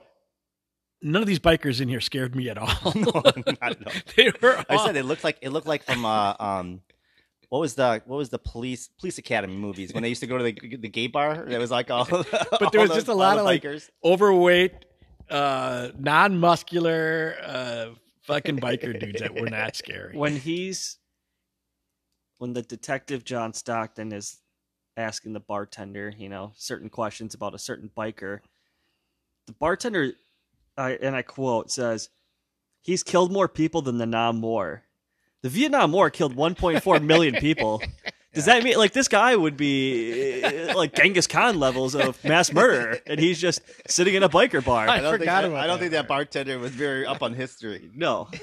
[1.02, 2.68] none of these bikers in here scared me at all.
[2.96, 3.94] Not at all.
[4.16, 4.64] they were.
[4.70, 6.82] I said it looked like it looked like from uh, um,
[7.50, 10.38] what was the what was the police police academy movies when they used to go
[10.38, 11.46] to the the gay bar?
[11.48, 13.64] It was like all, but there was just a lot of like
[14.04, 14.74] overweight,
[15.30, 17.86] uh, non-muscular, uh,
[18.24, 20.16] fucking biker dudes that were not scary.
[20.18, 20.98] when he's
[22.38, 24.42] when the detective John Stockton is
[24.98, 28.40] asking the bartender, you know, certain questions about a certain biker,
[29.48, 30.14] the bartender,
[30.78, 32.10] I and I quote, says,
[32.82, 34.84] "He's killed more people than the Nam War.
[35.42, 37.82] The Vietnam War killed 1.4 million people."
[38.36, 42.52] Does that mean like this guy would be uh, like Genghis Khan levels of mass
[42.52, 44.88] murder, and he's just sitting in a biker bar?
[44.88, 47.06] I I don't think forgot I, about I don't that think that bartender was very
[47.06, 47.90] up on history.
[47.96, 48.30] No.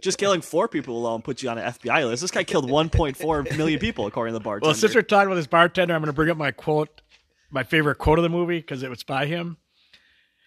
[0.00, 2.20] Just killing four people alone puts you on an FBI list.
[2.20, 4.68] This guy killed 1.4 million people, according to the bartender.
[4.68, 7.02] Well, since we're talking about this bartender, I'm going to bring up my quote,
[7.50, 9.56] my favorite quote of the movie because it was by him.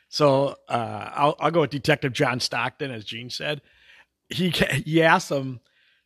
[0.08, 3.62] So uh, I'll, I'll go with Detective John Stockton, as Gene said.
[4.30, 5.60] He he asked him,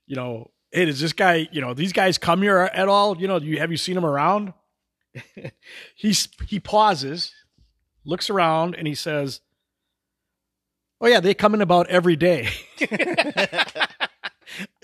[0.07, 3.17] you know, hey, does this guy, you know, these guys come here at all?
[3.19, 4.53] You know, do you have you seen them around?
[5.95, 7.33] He's he pauses,
[8.03, 9.39] looks around, and he says,
[10.99, 12.49] "Oh yeah, they come in about every day."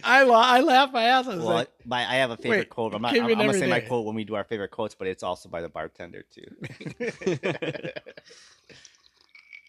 [0.04, 1.28] I la- I laugh my ass.
[1.28, 2.96] I was Well, like, my, I have a favorite Wait, quote.
[2.96, 4.96] I'm, not, I'm, I'm gonna every say my quote when we do our favorite quotes,
[4.96, 6.48] but it's also by the bartender too.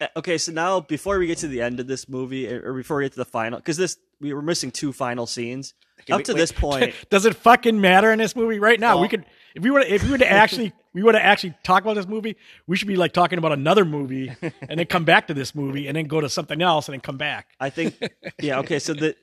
[0.03, 2.73] Uh, okay, so now before we get to the end of this movie, or or
[2.73, 5.73] before we get to the final, because this we were missing two final scenes.
[6.01, 6.39] Okay, Up wait- to wait.
[6.39, 8.95] this point, Does it fucking matter in this movie right now?
[8.95, 11.53] Well- we could if we were if we were to actually we were to actually
[11.63, 12.35] talk about this movie,
[12.67, 15.87] we should be like talking about another movie and then come back to this movie
[15.87, 17.47] and then go to something else and then come back.
[17.59, 17.95] I think,
[18.41, 18.79] yeah, okay.
[18.79, 19.15] So the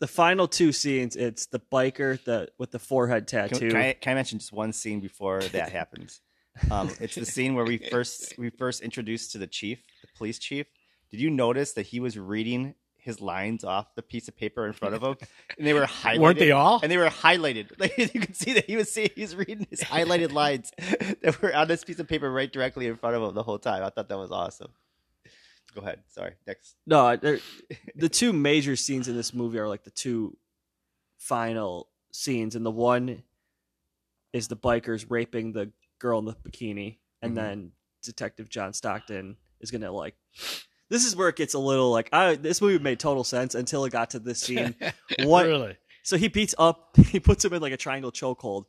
[0.00, 3.68] the final two scenes, it's the biker the with the forehead tattoo.
[3.70, 6.20] can I, can I mention just one scene before that happens?
[6.70, 10.38] Um, it's the scene where we first we first introduced to the chief, the police
[10.38, 10.66] chief.
[11.10, 14.74] Did you notice that he was reading his lines off the piece of paper in
[14.74, 15.16] front of him,
[15.58, 16.18] and they were highlighted?
[16.20, 16.78] Weren't they all?
[16.82, 17.70] And they were highlighted.
[17.80, 20.70] Like you could see that he was seeing, he was reading his highlighted lines
[21.22, 23.58] that were on this piece of paper right directly in front of him the whole
[23.58, 23.82] time.
[23.82, 24.72] I thought that was awesome.
[25.74, 26.00] Go ahead.
[26.08, 26.32] Sorry.
[26.46, 26.76] Next.
[26.86, 30.36] No, the two major scenes in this movie are like the two
[31.16, 33.22] final scenes, and the one
[34.32, 37.36] is the bikers raping the girl in the bikini, and Mhm.
[37.36, 40.14] then Detective John Stockton is gonna like.
[40.88, 42.34] This is where it gets a little like I.
[42.36, 44.74] This movie made total sense until it got to this scene.
[45.22, 45.46] What?
[45.46, 45.76] Really?
[46.02, 46.96] So he beats up.
[47.06, 48.64] He puts him in like a triangle chokehold,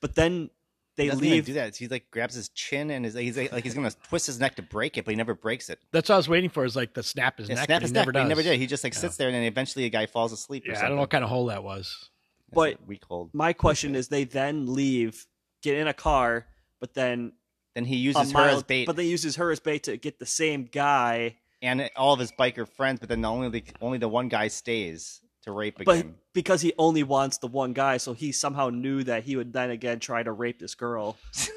[0.00, 0.50] but then
[0.96, 1.46] they He leave.
[1.46, 1.74] do that.
[1.74, 4.56] He like grabs his chin and his, he's like, like he's gonna twist his neck
[4.56, 5.78] to break it, but he never breaks it.
[5.92, 6.64] That's what I was waiting for.
[6.66, 7.64] Is like the snap his Yeah, neck.
[7.66, 8.24] snap but his he neck, never but does.
[8.24, 8.58] he never did.
[8.60, 10.64] He just like sits there and then eventually a guy falls asleep.
[10.68, 12.10] or Yeah, I don't know what kind of hole that was.
[12.50, 13.30] That's But- a weak hold.
[13.32, 15.26] My question is, they then leave,
[15.62, 16.46] get in a car,
[16.80, 17.32] but then
[17.74, 20.26] Then he uses her as bait, But they uses her as bait to get the
[20.26, 21.36] same guy.
[21.62, 23.00] and all of his biker friends.
[23.00, 26.02] But then only the only the one guy stays to rape again.
[26.02, 29.52] But because he only wants the one guy, so he somehow knew that he would
[29.52, 31.16] then again try to rape this girl.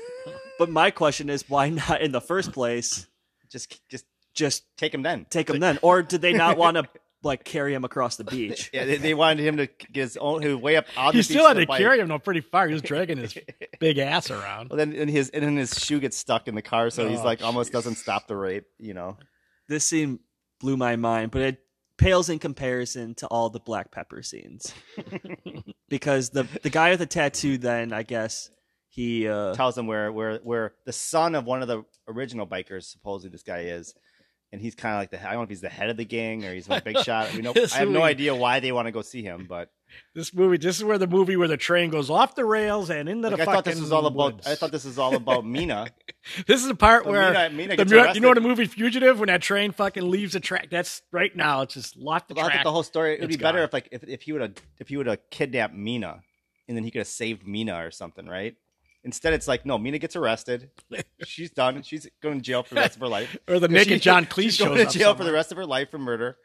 [0.59, 3.07] but my question is, why not in the first place
[3.49, 5.25] just just just take him then.
[5.29, 5.79] take him then?
[5.81, 6.85] Or did they not want to
[7.25, 8.69] like carry him across the beach?
[8.73, 10.85] Yeah, they, they wanted him to get his own his way up.
[10.95, 11.79] On He the still beach had to bike.
[11.79, 12.67] carry him though pretty far.
[12.67, 13.37] He was dragging his
[13.79, 14.69] big ass around.
[14.69, 17.19] Well, then and his and then his shoe gets stuck in the car, so he's
[17.19, 18.65] Oh, like almost doesn't stop the rape.
[18.79, 19.17] You know,
[19.67, 20.19] This scene
[20.61, 21.57] blew my mind, but it
[21.97, 24.73] pales in comparison to all the black pepper scenes.
[25.89, 28.49] because the the guy with the tattoo then, I guess,
[28.89, 32.83] he uh tells him where where where the son of one of the original bikers
[32.83, 33.93] supposedly this guy is.
[34.51, 36.05] And he's kind of like the I don't know if he's the head of the
[36.05, 37.33] gang or he's a big shot.
[37.33, 39.69] We know I have no idea why they want to go see him, but
[40.13, 43.09] This movie, this is where the movie where the train goes off the rails and
[43.09, 44.47] into like, the I thought this was all about.
[44.47, 45.87] I thought this was all about Mina.
[46.47, 48.23] This is the part But where Mina- Mina the, gets mu- you arrested.
[48.23, 50.69] know the movie Fugitive when that train fucking leaves the track.
[50.69, 51.61] That's right now.
[51.63, 52.59] It's just locked the Well, I track.
[52.59, 53.15] thought the whole story.
[53.15, 55.19] It would be better if like if, if he would have if he would have
[55.31, 56.21] kidnapped Mina,
[56.69, 58.55] and then he could have saved Mina or something, right?
[59.05, 60.69] Instead, it's like no, Mina gets arrested.
[61.25, 61.81] She's done.
[61.83, 63.37] She's going to jail for the rest of her life.
[63.47, 65.65] or the She- naked John Cleese she's going to jail for the rest of her
[65.65, 66.37] life for murder.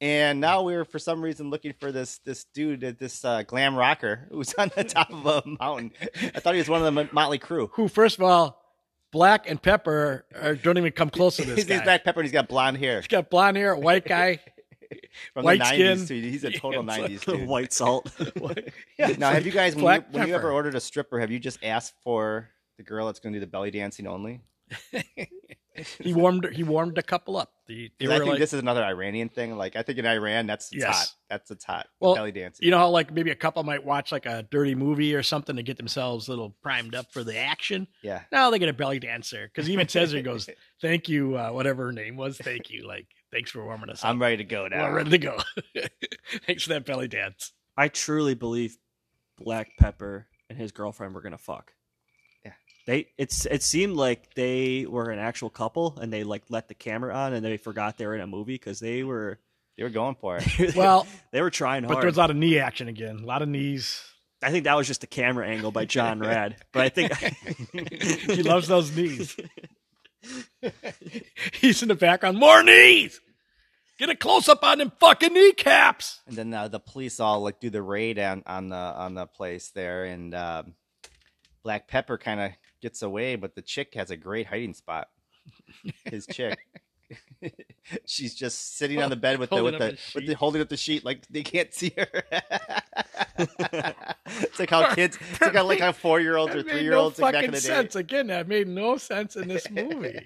[0.00, 4.28] And now we're for some reason looking for this this dude, this uh, glam rocker
[4.30, 5.92] who's on the top of a mountain.
[6.34, 7.68] I thought he was one of the Mötley Crüe.
[7.74, 8.60] Who, first of all,
[9.12, 11.74] Black and Pepper are, don't even come close to this He's, guy.
[11.74, 14.40] he's black pepper and he's got blonde hair He's got blonde hair, white guy.
[15.34, 15.98] From white the skin.
[15.98, 16.08] '90s.
[16.08, 16.20] Too.
[16.20, 17.48] He's a total Yeah, '90s dude.
[17.48, 18.10] white salt.
[19.18, 21.58] now, have you guys when, you, when you ever ordered a stripper, have you just
[21.62, 24.40] asked for the girl that's going to do the belly dancing only?
[26.00, 27.52] he warmed he warmed a couple up.
[27.66, 29.56] The, they 'Cause I think like, this is another Iranian thing.
[29.56, 30.96] Like I think in Iran, that's it's Yes.
[30.98, 31.08] hot.
[31.30, 31.88] That's it's hot.
[32.00, 32.64] Well, belly dancing.
[32.64, 35.56] you know how like maybe a couple might watch like a dirty movie or something
[35.56, 37.86] to get themselves a little primed up for the action.
[38.02, 38.22] yeah.
[38.30, 40.48] Now they get a belly dancer because even says he goes,
[40.82, 42.36] "Thank you, uh, whatever her name was.
[42.38, 44.10] Thank you, like thanks for warming us up.
[44.10, 44.84] I'm ready to go now.
[44.88, 45.38] We're ready to go.
[46.46, 48.76] thanks for that belly dance." I truly believe
[49.38, 51.72] Black Pepper and his girlfriend were gonna fuck.
[52.44, 52.52] Yeah.
[52.86, 56.74] They it's it seemed like they were an actual couple and they like let the
[56.74, 59.38] camera on and they forgot they were in a movie because they were
[59.78, 60.74] They were going for it.
[60.76, 61.88] Well, they were trying hard.
[61.88, 62.04] but hard.
[62.04, 63.20] there's a lot of knee action again.
[63.22, 64.04] A lot of knees.
[64.42, 66.56] I think that was just a camera angle by John Rad.
[66.72, 67.12] But I think
[68.28, 69.36] He loves those knees.
[71.52, 72.38] He's in the background.
[72.38, 73.20] More knees.
[73.98, 76.20] Get a close up on them fucking kneecaps.
[76.26, 79.26] And then uh, the police all like do the raid on on the on the
[79.26, 80.74] place there, and um,
[81.62, 85.08] Black Pepper kind of gets away, but the chick has a great hiding spot.
[86.04, 86.58] His chick.
[88.06, 90.68] She's just sitting on the bed with the with the the with the holding up
[90.68, 92.22] the sheet like they can't see her.
[93.38, 96.94] it's like how kids, it's like how like how four year olds or three year
[96.94, 97.66] olds no like back fucking in the day.
[97.66, 97.96] sense.
[97.96, 100.20] Again, that made no sense in this movie.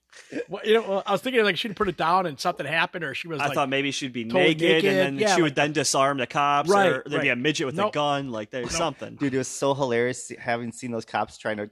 [0.48, 3.04] well, you know, well, I was thinking like she'd put it down and something happened,
[3.04, 5.32] or she was I like, thought maybe she'd be naked, naked, and then yeah, she
[5.34, 7.90] like- would then disarm the cops, Right, or there'd be a midget with Nope.
[7.90, 8.30] a gun.
[8.30, 8.72] Like there's Nope.
[8.72, 9.16] something.
[9.16, 11.70] Dude, it was so hilarious having seen those cops trying to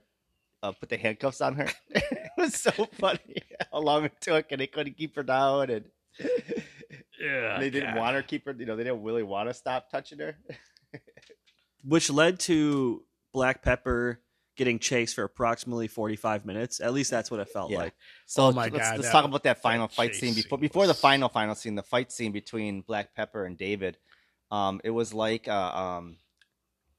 [0.63, 1.67] uh, put the handcuffs on her.
[1.89, 5.85] it was so funny how long it took, and they couldn't keep her down, and
[7.19, 7.97] yeah, they didn't God.
[7.99, 8.55] want her to keep her.
[8.57, 10.37] You know, they didn't really want to stop touching her.
[11.83, 14.21] which led to Black Pepper
[14.57, 16.79] getting chased for approximately 45 minutes.
[16.81, 17.77] At least that's what it felt Yeah.
[17.77, 17.93] like.
[18.25, 20.61] So Oh my let's, God, let's talk about that final that fight scene before scene
[20.61, 23.97] before the final final scene, the fight scene between Black Pepper and David.
[24.51, 26.17] Um, it was like a um,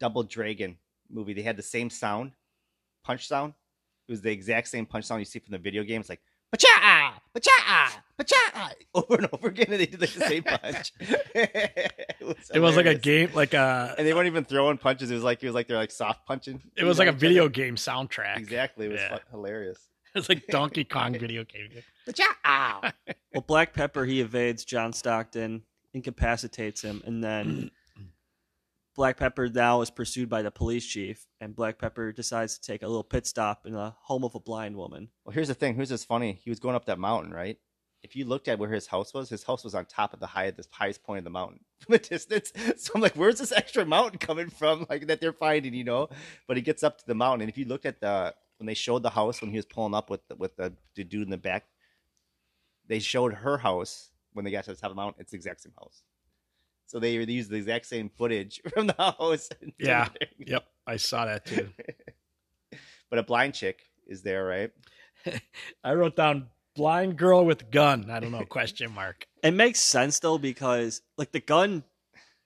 [0.00, 0.78] Double Dragon
[1.10, 1.34] movie.
[1.34, 2.32] They had the same sound,
[3.02, 3.54] punch sound.
[4.08, 6.00] It was the exact same punch sound you see from the video game.
[6.00, 10.42] It's like pacha, pacha, pacha, over and over again, and they did like the same
[10.42, 10.92] punch.
[11.00, 13.94] it was, It was like a game, like a.
[13.96, 15.10] and they weren't even throwing punches.
[15.10, 16.60] It was like it was like they're like soft punching.
[16.76, 18.36] It was like a video game soundtrack.
[18.38, 19.16] Exactly, it was Yeah.
[19.18, 19.88] fu- hilarious.
[20.14, 21.70] It's like Donkey Kong video game.
[22.06, 22.92] Pacha.
[23.32, 25.62] Well, Black Pepper he evades John Stockton,
[25.94, 27.70] incapacitates him, and then
[28.94, 32.82] Black Pepper now is pursued by the police chief, and Black Pepper decides to take
[32.82, 35.08] a little pit stop in the home of a blind woman.
[35.24, 35.74] Well, here's the thing.
[35.74, 36.38] Here's what's funny.
[36.44, 37.58] He was going up that mountain, right?
[38.02, 40.26] If you looked at where his house was, his house was on top of the
[40.26, 42.52] high, the highest point of the mountain from a distance.
[42.76, 44.86] So I'm like, where's this extra mountain coming from?
[44.90, 46.08] Like that they're finding, you know?
[46.46, 48.74] But he gets up to the mountain, and if you looked at the when they
[48.74, 51.38] showed the house when he was pulling up with the, with the dude in the
[51.38, 51.64] back,
[52.86, 55.20] they showed her house when they got to the top of the mountain.
[55.20, 56.02] It's the exact same house.
[56.86, 59.48] So they, they used the exact same footage from the house.
[59.60, 60.06] and Yeah.
[60.06, 60.46] everything.
[60.46, 61.68] Yep, I saw that too.
[63.10, 64.70] But a blind chick is there, right?
[65.84, 68.10] I wrote down blind girl with gun.
[68.10, 69.26] I don't know, question mark.
[69.42, 71.84] It makes sense though because like the gun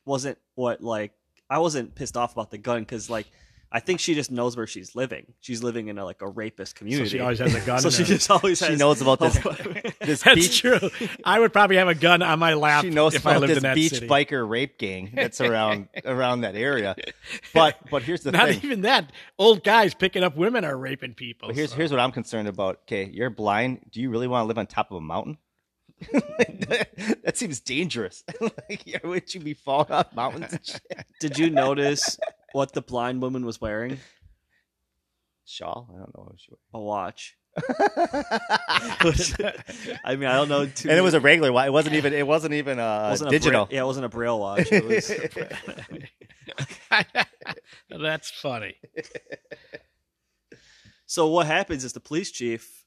[0.05, 1.13] wasn't what like
[1.49, 3.29] I wasn't pissed off about the gun because like
[3.73, 5.27] I think she just knows where she's living.
[5.41, 7.09] She's living in a, like a rapist So community.
[7.11, 7.81] she always has a gun.
[7.81, 9.35] So in she her- just always She has knows about this
[10.01, 10.61] this That's beach.
[10.61, 10.79] true.
[11.25, 13.51] I would probably have a gun on my lap she knows if I about lived
[13.51, 14.07] this in that beach city.
[14.09, 16.95] biker rape gang that's around around that area.
[17.53, 18.39] But but here's the thing.
[18.41, 18.61] Not thing.
[18.63, 19.11] even that.
[19.39, 21.49] Old guys picking up women are raping people.
[21.49, 22.81] But here's so- here's what I'm concerned about.
[22.85, 23.81] Okay, you're blind.
[23.91, 25.39] Do you really want to live on top of a mountain?
[26.13, 26.89] that,
[27.25, 28.23] that seems dangerous.
[28.41, 30.79] like, yeah, wouldn't you be falling off mountains?
[31.21, 32.19] Did you notice
[32.57, 33.99] what the blind woman was wearing?
[35.45, 35.91] Shawl?
[35.95, 37.37] I don't know what she A watch.
[40.05, 40.65] I mean, I don't know.
[40.65, 41.67] Too and it was a regular watch.
[41.67, 42.15] It wasn't even.
[42.15, 43.65] It wasn't even uh, wasn't digital.
[43.65, 44.73] A Bra- yeah, it wasn't a braille watch.
[44.73, 45.13] It was.
[48.01, 48.77] That's funny.
[51.05, 52.87] so what happens is the police chief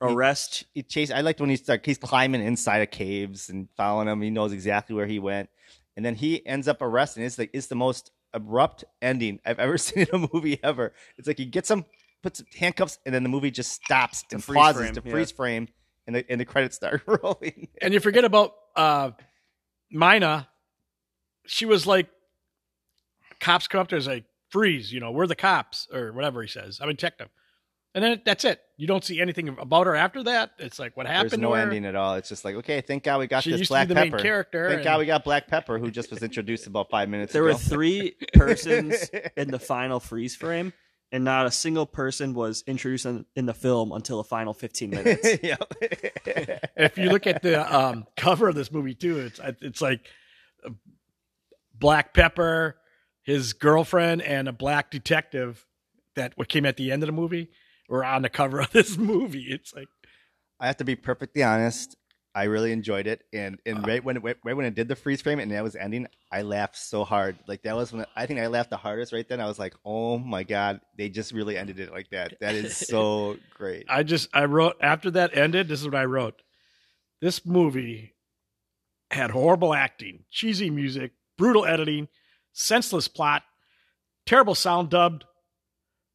[0.00, 0.64] arrests.
[0.72, 1.12] he chased.
[1.12, 4.22] I liked when he's like he's climbing inside of caves and following him.
[4.22, 5.50] He knows exactly where he went,
[5.98, 7.24] and then he ends up arresting.
[7.24, 10.92] It's like it's the most abrupt ending I've ever seen in a movie ever.
[11.18, 11.84] It's like he gets him,
[12.22, 15.10] puts handcuffs, and then the movie just stops and freeze pauses frame, to yeah.
[15.12, 15.68] freeze frame,
[16.06, 17.68] and the and the credits start rolling.
[17.80, 19.10] And you forget about uh
[19.90, 20.48] Mina.
[21.46, 22.08] She was like
[23.40, 26.40] cops come up to her and say, freeze, you know, we're the cops, or whatever
[26.42, 26.78] he says.
[26.80, 27.28] I'm a detective.
[27.94, 28.58] And then that's it.
[28.78, 30.52] You don't see anything about her after that.
[30.58, 31.60] It's like what happened There's no to her?
[31.62, 32.14] ending at all.
[32.14, 34.00] It's just like okay, thank God we got She this used to Black be the
[34.00, 34.22] main Pepper.
[34.22, 34.64] character.
[34.68, 37.44] Thank and- God we got Black Pepper, who just was introduced about five minutes There
[37.46, 37.52] ago.
[37.52, 40.72] were three persons in the final freeze frame,
[41.12, 44.88] and not a single person was introduced in, in the film until the final 15
[44.90, 45.20] minutes.
[46.76, 50.00] if you look at the um, cover of this movie too, it's it's like
[50.66, 50.70] uh,
[51.74, 52.76] Black Pepper,
[53.22, 55.66] his girlfriend, and a black detective
[56.14, 57.50] that what came at the end of the movie,
[57.92, 59.46] were on the cover of this movie.
[59.50, 59.88] It's like
[60.58, 61.96] I have to be perfectly honest.
[62.34, 63.82] I really enjoyed it, and and uh.
[63.86, 66.42] right when it, right when it did the freeze frame and that was ending, I
[66.42, 67.36] laughed so hard.
[67.46, 69.40] Like that was when I think I laughed the hardest right then.
[69.40, 72.38] I was like, "Oh my god, they just really ended it like that.
[72.40, 75.68] That is so great." I just I wrote after that ended.
[75.68, 76.40] This is what I wrote.
[77.20, 78.14] This movie
[79.10, 82.08] had horrible acting, cheesy music, brutal editing,
[82.54, 83.42] senseless plot,
[84.24, 85.26] terrible sound dubbed.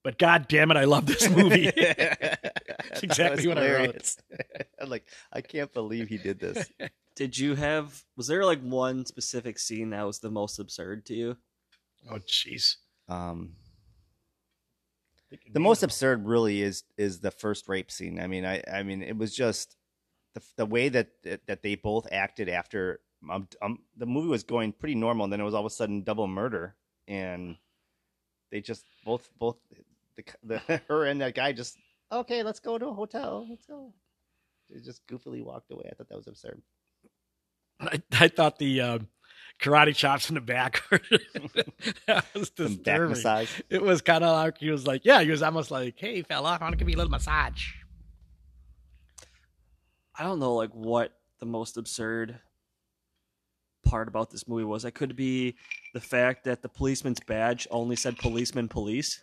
[0.07, 1.69] But god damn it, I love this movie.
[1.75, 4.15] That's exactly what I wrote.
[4.81, 6.71] I'm like, I can't believe he did this.
[7.17, 8.05] Did you have?
[8.15, 11.37] Was there like one specific scene that was the most absurd to you?
[12.09, 12.77] oh jeez.
[13.09, 13.55] Um,
[15.51, 18.17] the most absurd really is is the first rape scene.
[18.21, 19.75] I mean, I I mean, it was just
[20.35, 21.09] the the way that
[21.47, 25.41] that they both acted after um, um the movie was going pretty normal, and then
[25.41, 26.77] it was all of a sudden double murder,
[27.09, 27.57] and
[28.51, 29.57] they just both both
[30.17, 31.77] the the her and that guy just
[32.11, 33.93] okay, let's go to a hotel, let's go.
[34.69, 35.87] They just goofily walked away.
[35.89, 36.61] I thought that was absurd.
[37.79, 39.07] I, I thought the um,
[39.61, 40.99] karate chops in the back were-
[42.07, 43.09] that was Some back disturbing.
[43.09, 43.61] massage.
[43.69, 46.57] It was kind of like he was like, yeah, he was almost like, hey fella,
[46.59, 47.73] I want to give you a little massage.
[50.19, 52.39] I don't know like what the most absurd
[53.85, 54.83] part about this movie was.
[54.83, 55.55] It could be
[55.93, 59.21] the fact that the policeman's badge only said policeman police.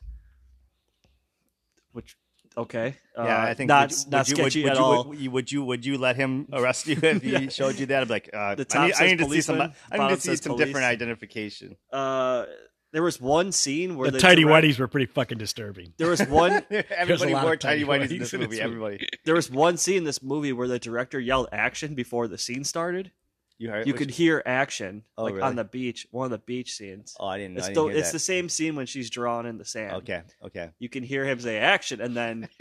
[1.95, 2.17] Which
[2.59, 2.95] okay.
[3.17, 5.05] Yeah, Uh, I think not would you, not would you, sketchy would, at you, all.
[5.09, 8.03] Would you, would you would you let him arrest you if he showed you that?
[8.03, 9.57] I'd be like, uh, The I top need, I need to see some.
[9.57, 10.67] policeman, I need to see some police.
[10.67, 11.77] different identification.
[11.91, 12.45] uh
[12.93, 15.95] there was one scene where The the, tidy direct- whities were pretty fucking disturbing.
[15.97, 16.63] There was one
[16.97, 18.61] Everybody lot wore of tiny tiny whities in this movie.
[18.61, 19.09] Everybody.
[19.25, 22.63] there was one scene in this movie where the director yelled action before the scene
[22.63, 23.11] started.
[23.59, 23.87] You heard?
[23.87, 25.47] You which- could hear action Oh, like really?
[25.47, 27.15] on the beach, one of the beach scenes.
[27.21, 27.57] Oh, I didn't.
[27.59, 28.13] It's, I the, didn't hear it's that.
[28.15, 29.93] the same scene when she's drawn in the sand.
[29.99, 30.23] Okay.
[30.45, 30.71] Okay.
[30.79, 32.49] You can hear him say action, and then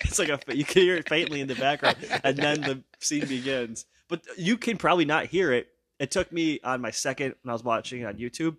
[0.00, 3.26] it's like a you can hear it faintly in the background, and then the scene
[3.26, 3.86] begins.
[4.08, 5.68] But you can probably not hear it.
[5.98, 8.56] It took me on my second when I was watching it on YouTube,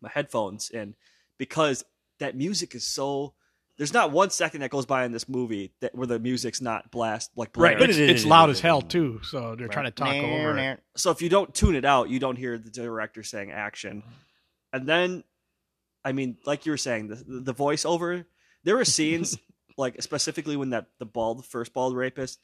[0.00, 0.94] my headphones in,
[1.38, 1.84] because
[2.18, 3.34] that music is so.
[3.82, 6.92] There's not one second that goes by in this movie that where the music's not
[6.92, 7.76] blast like Right.
[7.76, 10.80] but It's, it's loud as hell too, so they're trying to talk over it.
[10.94, 14.04] so if you don't tune it out, you don't hear the director saying action.
[14.72, 15.24] And then,
[16.04, 18.24] I mean, like you were saying, the the voiceover.
[18.62, 19.36] There were scenes,
[19.76, 22.38] like specifically when that the bald first bald rapist,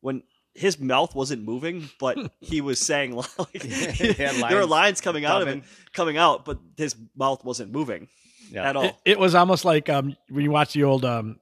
[0.00, 0.22] when
[0.54, 3.64] his mouth wasn't moving, but he was saying like
[3.98, 5.64] Yeah, there were lines lines coming out of it, coming.
[5.92, 8.06] coming out, but his mouth wasn't moving
[8.50, 8.68] Yeah.
[8.68, 8.84] at all.
[8.84, 11.38] It, it was almost like um, when you watch the old, um,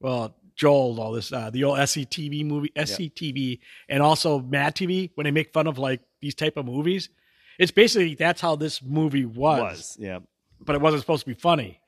[0.00, 5.24] well, Joel, all this, uh, the old SCTV movie, SCTV, and also Mad TV when
[5.24, 7.10] they make fun of like these type of movies.
[7.58, 10.18] It's basically that's how this movie was, Was yeah.
[10.60, 11.80] but it wasn't supposed to be funny.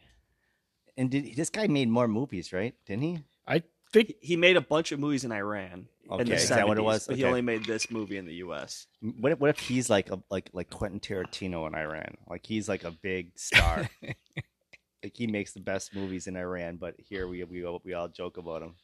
[0.97, 2.75] And did this guy made more movies, right?
[2.87, 3.19] Didn't he?
[3.47, 3.63] I
[3.93, 6.67] think he made a bunch of movies in Iran in Okay, the 70s, is that
[6.69, 7.07] what it was?
[7.07, 7.29] but he Okay.
[7.29, 8.87] only made this movie in the U.S.
[9.01, 12.17] What if, what if he's like a, like like Quentin Tarantino in Iran?
[12.29, 13.89] Like he's like a big star.
[14.03, 18.09] like he makes the best movies in Iran, but here we we all, we all
[18.09, 18.75] joke about him.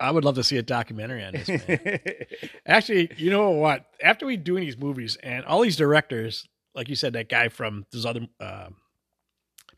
[0.00, 1.48] I would love to see a documentary on this.
[1.48, 2.00] Man.
[2.66, 3.86] Actually, you know what?
[4.02, 7.86] After we doing these movies and all these directors, like you said, that guy from
[7.92, 8.76] this other um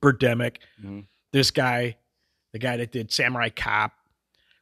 [0.03, 1.07] Birdemic, Mhm.
[1.33, 1.97] this guy,
[2.53, 3.93] the guy that did Samurai Cop,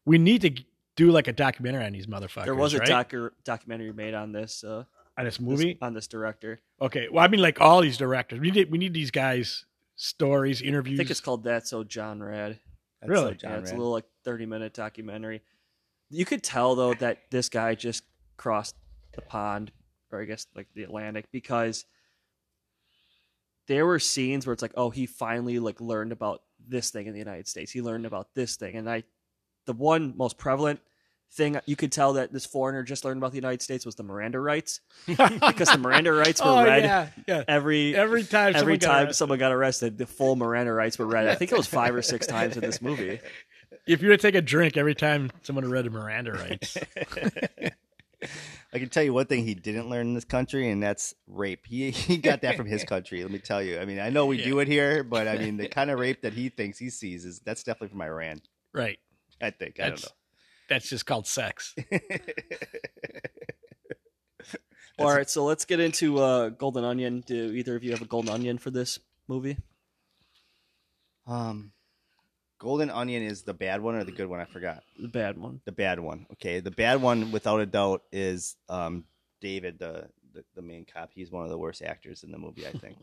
[0.04, 0.50] we need to
[0.96, 2.44] do like a documentary on these motherfuckers.
[2.44, 2.88] There was a right?
[3.08, 4.84] docu- documentary made on this uh,
[5.16, 5.78] on this this- movie.
[5.80, 6.60] on this director.
[6.80, 9.64] Okay, well, I mean, like all these directors, we need we need these guys'
[9.96, 10.98] stories, interviews.
[10.98, 12.58] I think it's called That's So John Rad.
[13.00, 13.32] That's Really?
[13.32, 15.42] so John yeah, it's a little like thirty minute documentary.
[16.10, 18.04] You could tell though that this guy just
[18.36, 18.76] crossed
[19.14, 19.72] the pond,
[20.10, 21.84] or I guess like the Atlantic, because
[23.68, 27.12] there were scenes where it's like, oh, he finally like learned about this thing in
[27.12, 27.70] the United States.
[27.72, 29.04] He learned about this thing, and I,
[29.66, 30.80] the one most prevalent
[31.34, 34.02] thing you could tell that this foreigner just learned about the United States was the
[34.02, 37.44] Miranda rights, because the Miranda rights were oh read yeah, yeah.
[37.48, 39.14] every Every time, every someone got time arrested.
[39.16, 41.28] someone got arrested, the full Miranda rights were read.
[41.28, 43.18] I think it was five or six times in this movie.
[43.86, 46.76] if you were to take a drink every time someone read a Miranda rights,
[48.74, 51.66] I can tell you one thing he didn't learn in this country, and that's rape.
[51.66, 53.22] He he got that from his country.
[53.22, 53.78] Let me tell you.
[53.78, 56.22] I mean, I know we do it here, but I mean, the kind of rape
[56.22, 58.42] that he thinks he sees is that's definitely from Iran.
[58.72, 58.98] right?
[59.42, 59.78] I think.
[59.80, 60.08] I don't know.
[60.68, 61.74] that's just called sex.
[64.98, 67.22] All right, so let's get into uh, Golden Onion.
[67.26, 69.56] Do either of you have a Golden Onion for this movie?
[71.26, 71.72] um,
[72.58, 74.38] Golden Onion is the bad one or the good one?
[74.38, 74.82] I forgot.
[75.00, 75.60] The bad one.
[75.64, 76.26] The bad one.
[76.34, 79.04] Okay, the bad one, without a doubt, is um
[79.40, 81.10] David, the the, the main cop.
[81.14, 82.66] He's one of the worst actors in the movie.
[82.66, 82.98] I think.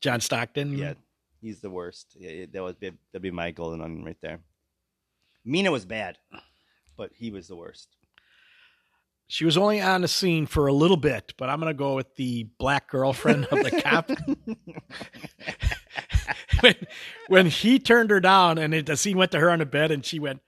[0.00, 0.76] John Stockton.
[0.78, 0.94] yeah,
[1.40, 2.14] he's the worst.
[2.16, 4.38] Yeah, it- that was that'd be my Golden Onion right there.
[5.44, 6.18] Mina was bad,
[6.96, 7.88] but he was the worst.
[9.26, 11.94] She was only on the scene for a little bit, but I'm going to go
[11.94, 14.10] with the black girlfriend of the cop.
[16.60, 16.74] when,
[17.28, 19.90] when he turned her down and it, the scene went to her on the bed
[19.90, 20.40] and she went,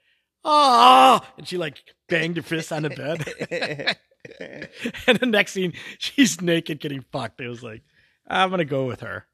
[0.45, 3.97] oh, and she like banged her fist on the bed.
[5.07, 7.41] and the next scene, she's naked getting fucked.
[7.41, 7.83] It was like,
[8.29, 9.27] I'm going to go with her.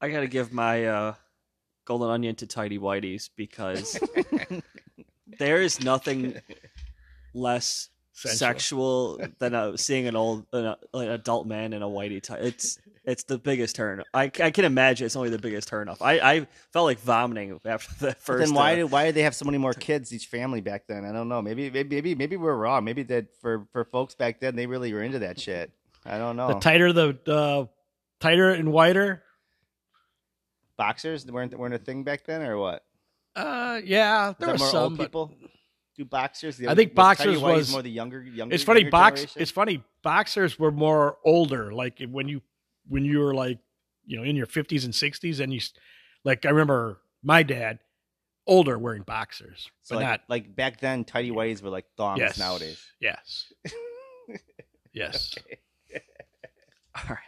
[0.00, 1.14] I gotta give my uh,
[1.84, 3.98] golden onion to Tidy Whitey's because
[5.38, 6.38] there is nothing
[7.34, 8.36] less Sensual.
[8.38, 12.36] sexual than uh, seeing an old an, uh, an adult man in a whitey tie.
[12.38, 14.02] It's it's the biggest turn.
[14.14, 16.00] I, I can imagine it's only the biggest turn off.
[16.00, 18.46] I, I felt like vomiting after the But first.
[18.46, 20.86] then why uh, did why did they have so many more kids each family back
[20.86, 21.04] then?
[21.04, 21.42] I don't know.
[21.42, 22.84] Maybe maybe maybe maybe we're wrong.
[22.84, 25.72] Maybe that for for folks back then they really were into that shit.
[26.06, 26.48] I don't know.
[26.48, 27.64] The tighter the uh,
[28.20, 29.22] tighter and whiter.
[30.76, 32.84] Boxers weren't weren't a thing back then, or what?
[33.36, 34.82] Uh, yeah, Was there were more some.
[34.82, 35.32] old but people
[35.96, 36.56] do boxers?
[36.56, 38.54] The I think was boxers Whitey's was- more the younger younger.
[38.54, 38.80] it's funny.
[38.80, 39.20] younger Box.
[39.20, 39.42] generation?
[39.42, 39.84] It's funny.
[40.02, 41.72] Boxers were more older.
[41.72, 42.42] Like when you
[42.88, 43.58] when you were like
[44.06, 45.60] you know in your fifties and sixties, and you
[46.24, 47.78] like I remember my dad
[48.46, 51.04] older wearing boxers, so but like, not like back then.
[51.04, 52.84] Tidy whities were like thongs yes nowadays.
[53.00, 53.52] Yes.
[54.92, 55.34] yes.
[56.96, 57.18] All right,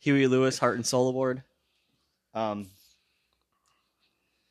[0.00, 1.42] Huey Lewis Heart and Soul Award.
[2.34, 2.68] Um,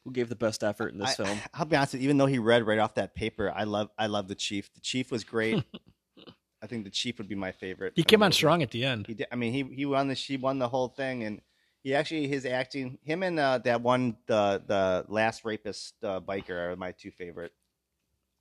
[0.08, 1.38] Who gave the best effort in this I, film?
[1.54, 1.92] I'll be honest.
[1.92, 4.36] With you, even though he read right off that paper, I love I love the
[4.36, 4.74] chief.
[4.74, 5.62] The chief was great.
[6.62, 7.92] I think the chief would be my favorite.
[7.98, 9.06] He came on strong at the end.
[9.06, 9.28] He did.
[9.34, 11.42] I mean, he he won the she won the whole thing, and
[11.84, 13.00] he actually his acting.
[13.04, 17.52] Him and uh, that one the the last rapist uh, biker are my two favorite.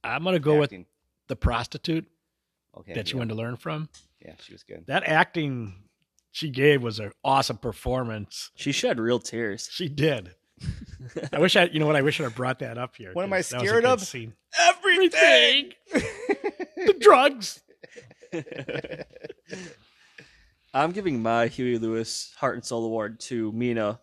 [0.05, 0.73] I'm gonna go with
[1.27, 2.07] the prostitute
[2.79, 3.23] okay, that you yeah.
[3.23, 3.89] wanted to learn from.
[4.25, 4.85] Yeah, she was good.
[4.87, 5.75] That acting
[6.31, 8.53] she gave was an awesome performance.
[8.55, 9.69] She shed real tears.
[9.73, 10.37] She did.
[11.33, 11.97] I wish I, you know what?
[11.97, 13.13] I wish I had brought that up here.
[13.13, 14.01] What am I that was a scared good of?
[14.03, 14.33] Scene.
[14.61, 15.73] Everything.
[15.93, 17.63] The drugs.
[20.75, 24.01] I'm giving my Huey Lewis Heart and Soul Award to Mina,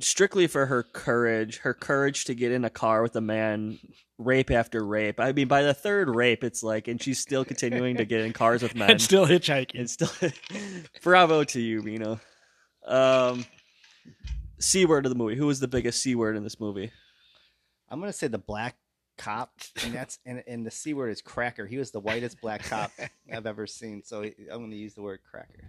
[0.00, 3.78] strictly for her courage, her courage to get in a car with a man,
[4.18, 5.18] rape after rape.
[5.18, 8.32] I mean, by the third rape, it's like, and she's still continuing to get in
[8.34, 8.90] cars with men.
[8.90, 9.78] And still hitchhiking.
[9.78, 10.10] and still,
[11.02, 12.20] bravo to you, Mina.
[12.86, 13.46] Um,
[14.58, 15.36] C word of the movie.
[15.36, 16.90] Who was the biggest C word in this movie?
[17.88, 18.76] I'm gonna say the black
[19.18, 19.52] cop,
[19.84, 21.66] and that's and, and the c word is cracker.
[21.66, 22.90] He was the whitest black cop
[23.32, 24.02] I've ever seen.
[24.04, 25.64] So I'm gonna use the word cracker.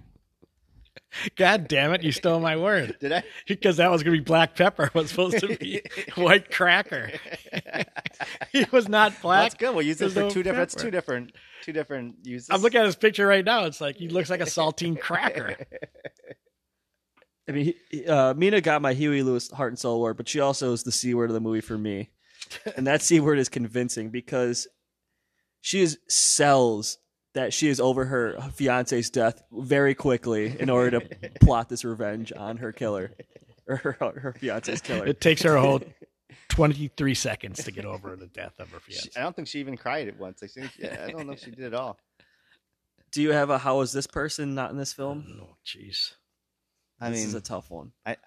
[1.36, 2.04] God damn it!
[2.04, 3.24] You stole my word Did I?
[3.48, 4.90] because that was going to be black pepper.
[4.94, 5.82] Was supposed to be
[6.16, 7.12] white cracker.
[8.52, 9.44] he was not Well, black.
[9.52, 9.76] that's good.
[9.76, 10.74] We'll use it for two different.
[10.74, 11.32] It's two different.
[11.62, 12.50] Two different uses.
[12.50, 13.66] I'm looking at his picture right now.
[13.66, 15.56] It's like he looks like a saltine cracker.
[17.48, 20.40] I mean, he- uh, Mina got my Huey Lewis Heart and Soul Award, but she
[20.40, 22.10] also is the C word of the movie for me.
[22.76, 24.68] And that C word is convincing because
[25.62, 26.98] she is sells
[27.34, 32.32] that she is over her fiance's death very quickly in order to plot this revenge
[32.36, 33.12] on her killer
[33.68, 35.06] or her, her fiance's killer.
[35.06, 35.82] It takes her a whole
[36.50, 39.20] 23 seconds to get over the death of her She- fiance.
[39.20, 40.42] I don't think she even cried at once.
[40.42, 41.98] I think yeah, I don't know if she did at all.
[43.12, 45.26] Do you have a how is this person not in this film?
[45.42, 46.12] Oh, jeez.
[47.00, 47.92] I this mean, is a tough one.
[48.06, 48.18] I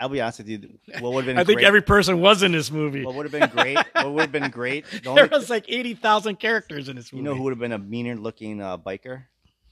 [0.00, 0.78] I'll be honest with you.
[1.00, 3.04] What would have been I think great, every person was in this movie.
[3.04, 3.78] what would have been great?
[3.94, 4.84] What would have been great?
[4.90, 7.22] The there only, was like 80,000 characters in this movie.
[7.22, 9.24] you know who would have been a meaner looking uh, biker?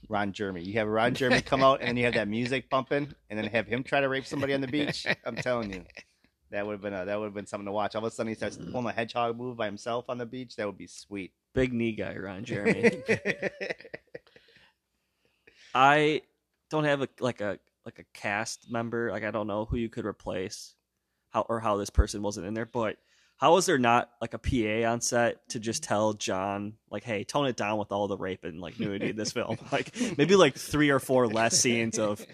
[0.09, 0.63] Ron Jeremy.
[0.63, 3.45] You have Ron Jeremy come out, and then you have that music pumping, and then
[3.47, 5.05] have him try to rape somebody on the beach.
[5.25, 5.83] I'm telling you,
[6.51, 7.95] that would have been a, that would have been something to watch.
[7.95, 10.55] All of a sudden, he starts pulling a hedgehog move by himself on the beach.
[10.55, 11.33] That would be sweet.
[11.53, 13.03] Big knee guy, Ron Jeremy.
[15.75, 16.21] I
[16.69, 19.09] don't have a like a like a cast member.
[19.09, 20.75] Like I don't know who you could replace,
[21.29, 22.65] how or how this person wasn't in there.
[22.65, 22.97] But
[23.37, 27.23] how was there not like a PA on set to just tell John like, hey,
[27.23, 29.57] tone it down with all the rape and like nudity in this film?
[29.71, 32.25] Like maybe like three or four less scenes of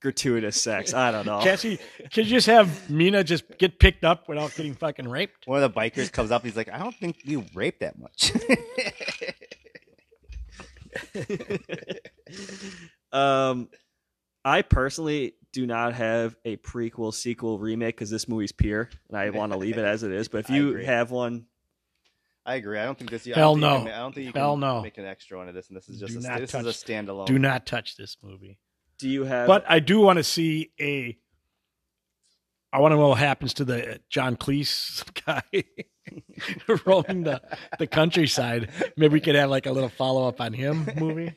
[0.00, 0.94] gratuitous sex.
[0.94, 1.40] I don't know.
[1.40, 1.78] Can't you,
[2.10, 5.48] can you just have Mina just get picked up without getting fucking raped?
[5.48, 6.44] One of the bikers comes up.
[6.44, 8.32] He's like, "I don't think you rape that much."
[13.12, 13.68] um,
[14.44, 19.30] I personally do not have a prequel, sequel, remake because this movie's pure, and I
[19.30, 20.28] want to leave it as it is.
[20.28, 21.46] But if you have one,
[22.46, 22.78] I agree.
[22.78, 23.26] I don't think this.
[23.26, 23.84] I Hell don't think you no.
[23.84, 24.82] can- I don't think you Hell can no.
[24.82, 26.64] make an extra one of this, and this is just Do a, not this touch-
[26.64, 27.26] is a standalone.
[27.26, 28.58] Do not touch this movie.
[28.98, 29.46] do you have?
[29.46, 31.18] But I do want to see a.
[32.72, 35.42] I want to know what happens to the John Cleese guy
[36.86, 37.42] roaming the,
[37.80, 38.70] the countryside.
[38.96, 41.34] Maybe we could have like a little follow up on him movie.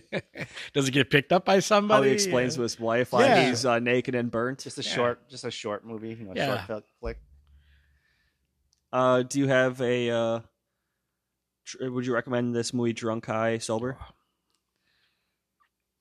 [0.72, 2.08] Does he get picked up by how somebody?
[2.08, 3.48] he explains to his wife why Yeah.
[3.48, 4.60] he's uh, naked and burnt.
[4.60, 4.90] Just a Yeah.
[4.94, 6.46] short, just a short movie, you know, Yeah.
[6.56, 7.18] short fil- flick.
[8.92, 10.10] Uh, do you have a?
[10.10, 10.40] Uh,
[11.64, 13.96] tr- would you recommend this movie Drunk High Sober?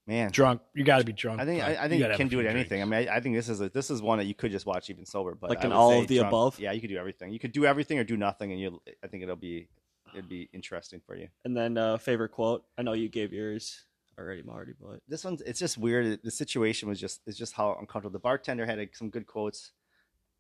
[0.08, 0.62] Man, Drunk.
[0.74, 1.40] You got to be drunk.
[1.40, 1.64] I think.
[1.64, 2.82] I, I think you, gotta can do it few anything.
[2.82, 4.66] I mean, I, I think this is a this is one that you could just
[4.66, 6.60] watch even sober, but Like in all of the drunk- above?
[6.60, 7.32] Yeah, you could do everything.
[7.32, 8.82] You could do everything or do nothing, and you.
[9.04, 9.68] I think it'll be
[10.14, 11.28] it'd be interesting for you.
[11.46, 12.64] And then uh, favorite quote.
[12.78, 13.86] I know you gave yours
[14.18, 16.20] already, Marty, but This one's it's just weird.
[16.24, 18.12] The situation was just it's just how uncomfortable.
[18.14, 19.72] The bartender had like, some good quotes.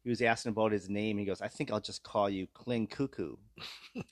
[0.03, 1.19] He was asking about his name.
[1.19, 3.35] He goes, "I think I'll just call you Kling Cuckoo."
[3.95, 4.03] and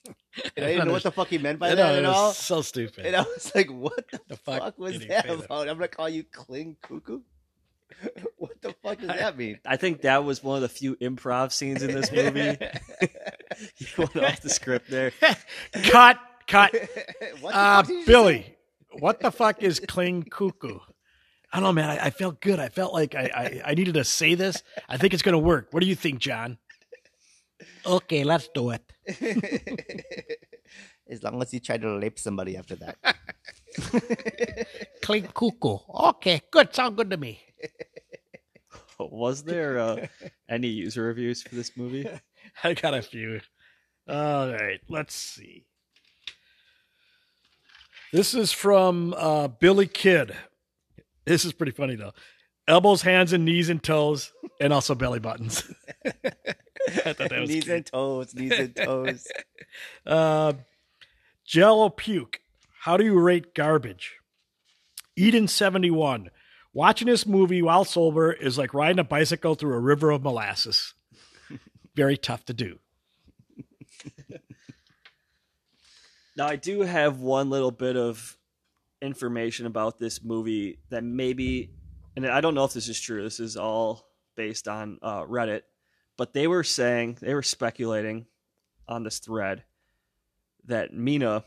[0.55, 2.32] I didn't know what the fuck he meant by I that know, at it all.
[2.32, 3.07] so stupid.
[3.07, 5.45] And I was like, "What the, The fuck fuck, was that say that?
[5.45, 7.22] about?" I'm gonna call you Kling Cuckoo.
[8.38, 9.57] what the fuck does that mean?
[9.66, 12.55] I think that was one of the few improv scenes in this movie.
[13.78, 15.12] you went off the script there.
[15.84, 16.74] cut, cut.
[17.41, 18.56] what Uh, fuck did you Billy,
[19.00, 20.80] what the fuck is cling cuckoo?
[21.52, 21.89] I don't know, man.
[21.89, 22.60] I, I felt good.
[22.60, 24.62] I felt like I, I, I needed to say this.
[24.88, 25.68] I think it's going to work.
[25.72, 26.58] What do you think, John?
[27.86, 28.84] Okay, let's do it.
[31.10, 32.97] as long as you try to rape somebody after that.
[35.02, 35.78] Cling cuckoo.
[35.89, 36.76] Okay, good.
[36.76, 37.39] Sound good to me.
[39.00, 40.08] Was there uh,
[40.50, 42.08] any user reviews for this movie?
[42.64, 43.41] I got a few.
[44.08, 45.66] All right, let's see.
[48.12, 50.36] This is from uh, Billy Kidd.
[51.26, 52.14] This is pretty funny though.
[52.68, 55.72] Elbows, hands, and knees and toes, and also belly buttons.
[56.06, 57.76] I thought that was knees cute.
[57.76, 59.28] and toes, knees and toes.
[60.06, 60.54] Uh,
[61.45, 62.39] Jello puke.
[62.82, 64.16] How do you rate garbage?
[65.16, 66.32] Eden seventy one.
[66.74, 70.95] Watching this movie while sober is like riding a bicycle through a river of molasses.
[71.96, 72.80] Very tough to do.
[76.36, 78.38] Now, I do have one little bit of
[79.02, 81.72] information about this movie that maybe,
[82.16, 83.24] and I don't know if this is true.
[83.24, 85.64] This is all based on uh, Reddit,
[86.16, 88.26] but they were saying they were speculating
[88.88, 89.64] on this thread
[90.66, 91.44] that Mina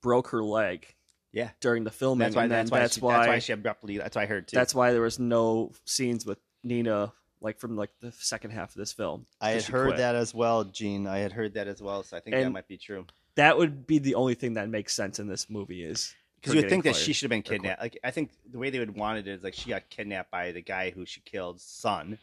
[0.00, 0.86] broke her leg
[1.32, 1.50] Yeah.
[1.60, 2.42] during the filming, That's why.
[2.44, 2.78] and then That's why.
[2.80, 3.98] that's she, why That's why she abruptly.
[3.98, 4.56] That's why I heard too.
[4.56, 7.12] that's why there was no scenes with Nina
[7.44, 9.26] like from like the second half of this film.
[9.40, 9.98] I had heard quit.
[9.98, 11.06] that as well, Gene.
[11.06, 13.06] I had heard that as well, so I think that might be true.
[13.36, 16.60] That would be the only thing that makes sense in this movie is Because you
[16.62, 17.82] would think that she should have been kidnapped.
[17.82, 20.52] Like I think the way they would want it is like she got kidnapped by
[20.52, 22.18] the guy who she killed's son,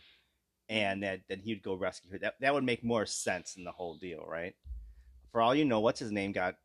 [0.67, 2.17] and that then he'd go rescue her.
[2.17, 4.55] That that would make more sense in the whole deal, right?
[5.31, 6.55] For all you know, what's his name got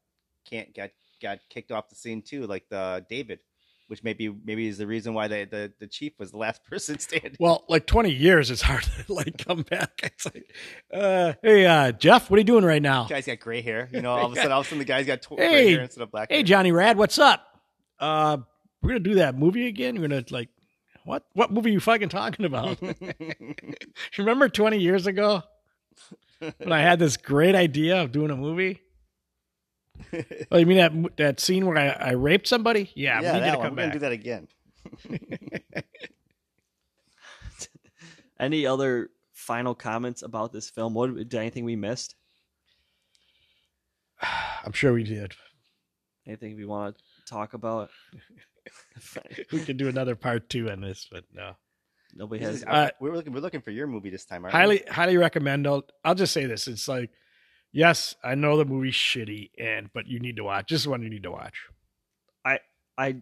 [0.49, 0.91] can't got
[1.21, 3.41] got kicked off the scene too, like the David,
[3.89, 6.99] which maybe maybe is the reason why the the, the chief was the last person
[6.99, 7.37] standing.
[7.39, 10.01] Well, like 20 years, it's hard to like come back.
[10.03, 10.53] It's like,
[10.93, 13.05] uh, hey, uh, Jeff, what are you doing right now?
[13.05, 14.11] The guy's got gray hair, you know.
[14.17, 15.81] All of a sudden, all of a sudden, the guy's got tw- Hey, gray hair
[15.83, 16.29] instead of black.
[16.31, 16.45] Hey, hair.
[16.45, 17.47] Johnny Rad, what's up?
[17.99, 18.39] Uh,
[18.83, 19.97] we're gonna do that movie again.
[20.01, 20.49] We're gonna like,
[21.05, 21.25] what?
[21.33, 22.79] What movie are you fucking talking about?
[24.19, 25.43] Remember 20 years ago
[26.59, 28.81] when I had this great idea of doing a movie?
[30.51, 32.91] Oh, you mean that that scene where I, I raped somebody?
[32.95, 33.93] Yeah, we need you to come We're gonna back.
[33.93, 34.49] do that again.
[38.39, 40.95] Any other final comments about this film?
[40.95, 42.15] What did anything we missed?
[44.65, 45.35] I'm sure we did.
[46.27, 47.91] Anything we want to talk about?
[49.53, 51.53] We could do another part two on this, but no.
[52.17, 52.57] Nobody has.
[52.57, 53.33] is- Uh, we're looking.
[53.33, 54.45] We're looking for your movie this time.
[54.45, 54.59] Aren't we?
[54.59, 57.11] highly highly recommend I'll, I'll just say this it's like
[57.77, 61.03] yes i know the movie's shitty and but you need to watch this is one
[61.03, 61.55] you need to watch
[62.47, 62.61] I.
[62.97, 63.17] I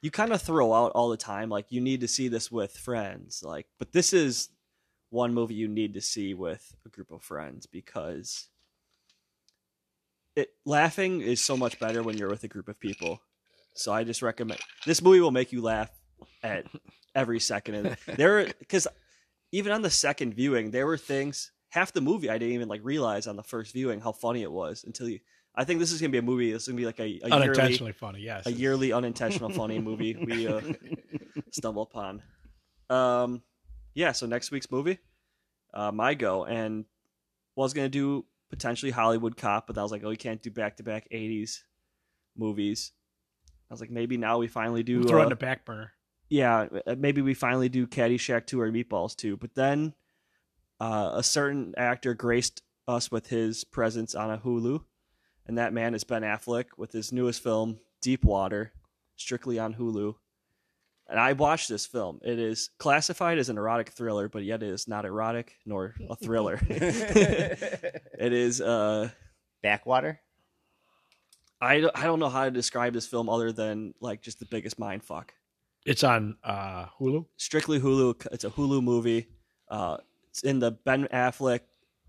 [0.00, 2.76] you kind of throw out all the time, like you need to see this with
[2.76, 4.48] friends, like, but this is
[5.10, 8.48] one movie you need to see with a group of friends because
[10.34, 13.20] it laughing is so much better when you're with a group of people.
[13.74, 15.90] So I just recommend this movie will make you laugh
[16.42, 16.66] at
[17.14, 17.74] every second.
[17.74, 18.88] And there, because
[19.52, 21.52] even on the second viewing, there were things.
[21.72, 24.52] Half the movie I didn't even like realize on the first viewing how funny it
[24.52, 25.20] was until you.
[25.54, 26.52] I think this is gonna be a movie.
[26.52, 29.78] This is gonna be like a, a yearly, unintentionally funny yes a yearly unintentional funny
[29.78, 30.60] movie we uh,
[31.50, 32.22] stumble upon.
[32.90, 33.42] Um,
[33.94, 34.12] yeah.
[34.12, 34.98] So next week's movie,
[35.74, 36.84] uh, my go, and
[37.56, 40.76] was gonna do potentially Hollywood Cop, but I was like, oh, you can't do back
[40.76, 41.60] to back '80s
[42.36, 42.92] movies.
[43.70, 45.04] I was like, maybe now we finally do.
[45.04, 45.92] throw it uh, in the back burner
[46.32, 49.36] yeah, uh, maybe we finally do Caddyshack 2 or Meatballs 2.
[49.36, 49.92] But then
[50.82, 54.82] uh, a certain actor graced us with his presence on a Hulu,
[55.46, 58.72] and that man is Ben Affleck with his newest film, Deep Water,
[59.16, 60.14] strictly on Hulu.
[61.08, 62.20] And I watched this film.
[62.22, 66.16] It is classified as an erotic thriller, but yet it is not erotic nor a
[66.16, 66.58] thriller.
[66.68, 68.60] it is.
[68.60, 69.10] Uh,
[69.62, 70.20] Backwater.
[71.60, 74.46] I don't- I don't know how to describe this film other than like just the
[74.46, 75.34] biggest mind fuck.
[75.86, 78.26] it's on uh hulu strictly Hulu.
[78.32, 79.28] It's a Hulu movie.
[79.68, 80.11] Uh, It's
[80.42, 81.60] in the Ben Affleck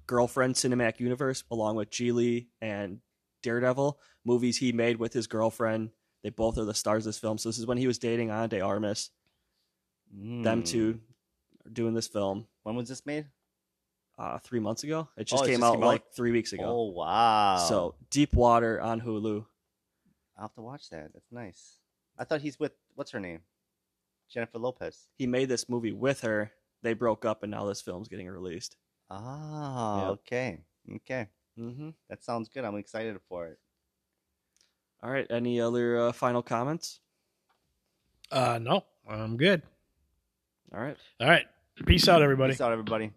[0.07, 2.99] girlfriend cinematic universe, along with Gigli and
[3.41, 5.89] Daredevil movies he made with his girlfriend.
[6.24, 7.38] They both are the stars of this film.
[7.38, 9.09] So this is when he was dating Ana de Armas.
[10.11, 10.65] Them Mm.
[10.65, 11.01] two
[11.65, 13.28] are doing this film When was this made?
[14.17, 15.09] uh, three months ago.
[15.17, 15.88] It just Oh, it came just out came out?
[15.88, 16.63] like three weeks ago.
[16.65, 17.57] Oh wow!
[17.67, 19.45] So Deep Water on Hulu.
[20.38, 21.11] I'll have to watch that.
[21.13, 21.80] That's nice.
[22.17, 23.41] I thought he's with what's her name,
[24.30, 25.07] Jennifer Lopez.
[25.17, 26.51] He made this movie with her.
[26.84, 28.75] They broke up, and now this film's getting released.
[29.09, 30.09] Oh, Yep.
[30.11, 30.59] okay,
[30.97, 31.27] okay.
[31.57, 31.89] Mm-hmm.
[32.09, 32.65] That sounds good.
[32.65, 33.57] I'm excited for it.
[35.01, 35.25] All right.
[35.29, 36.99] Any other uh, final comments?
[38.31, 39.61] Uh, no, I'm good.
[40.73, 40.97] All right.
[41.19, 41.45] All right.
[41.86, 42.53] Peace out, everybody.
[42.53, 43.11] Peace out, everybody.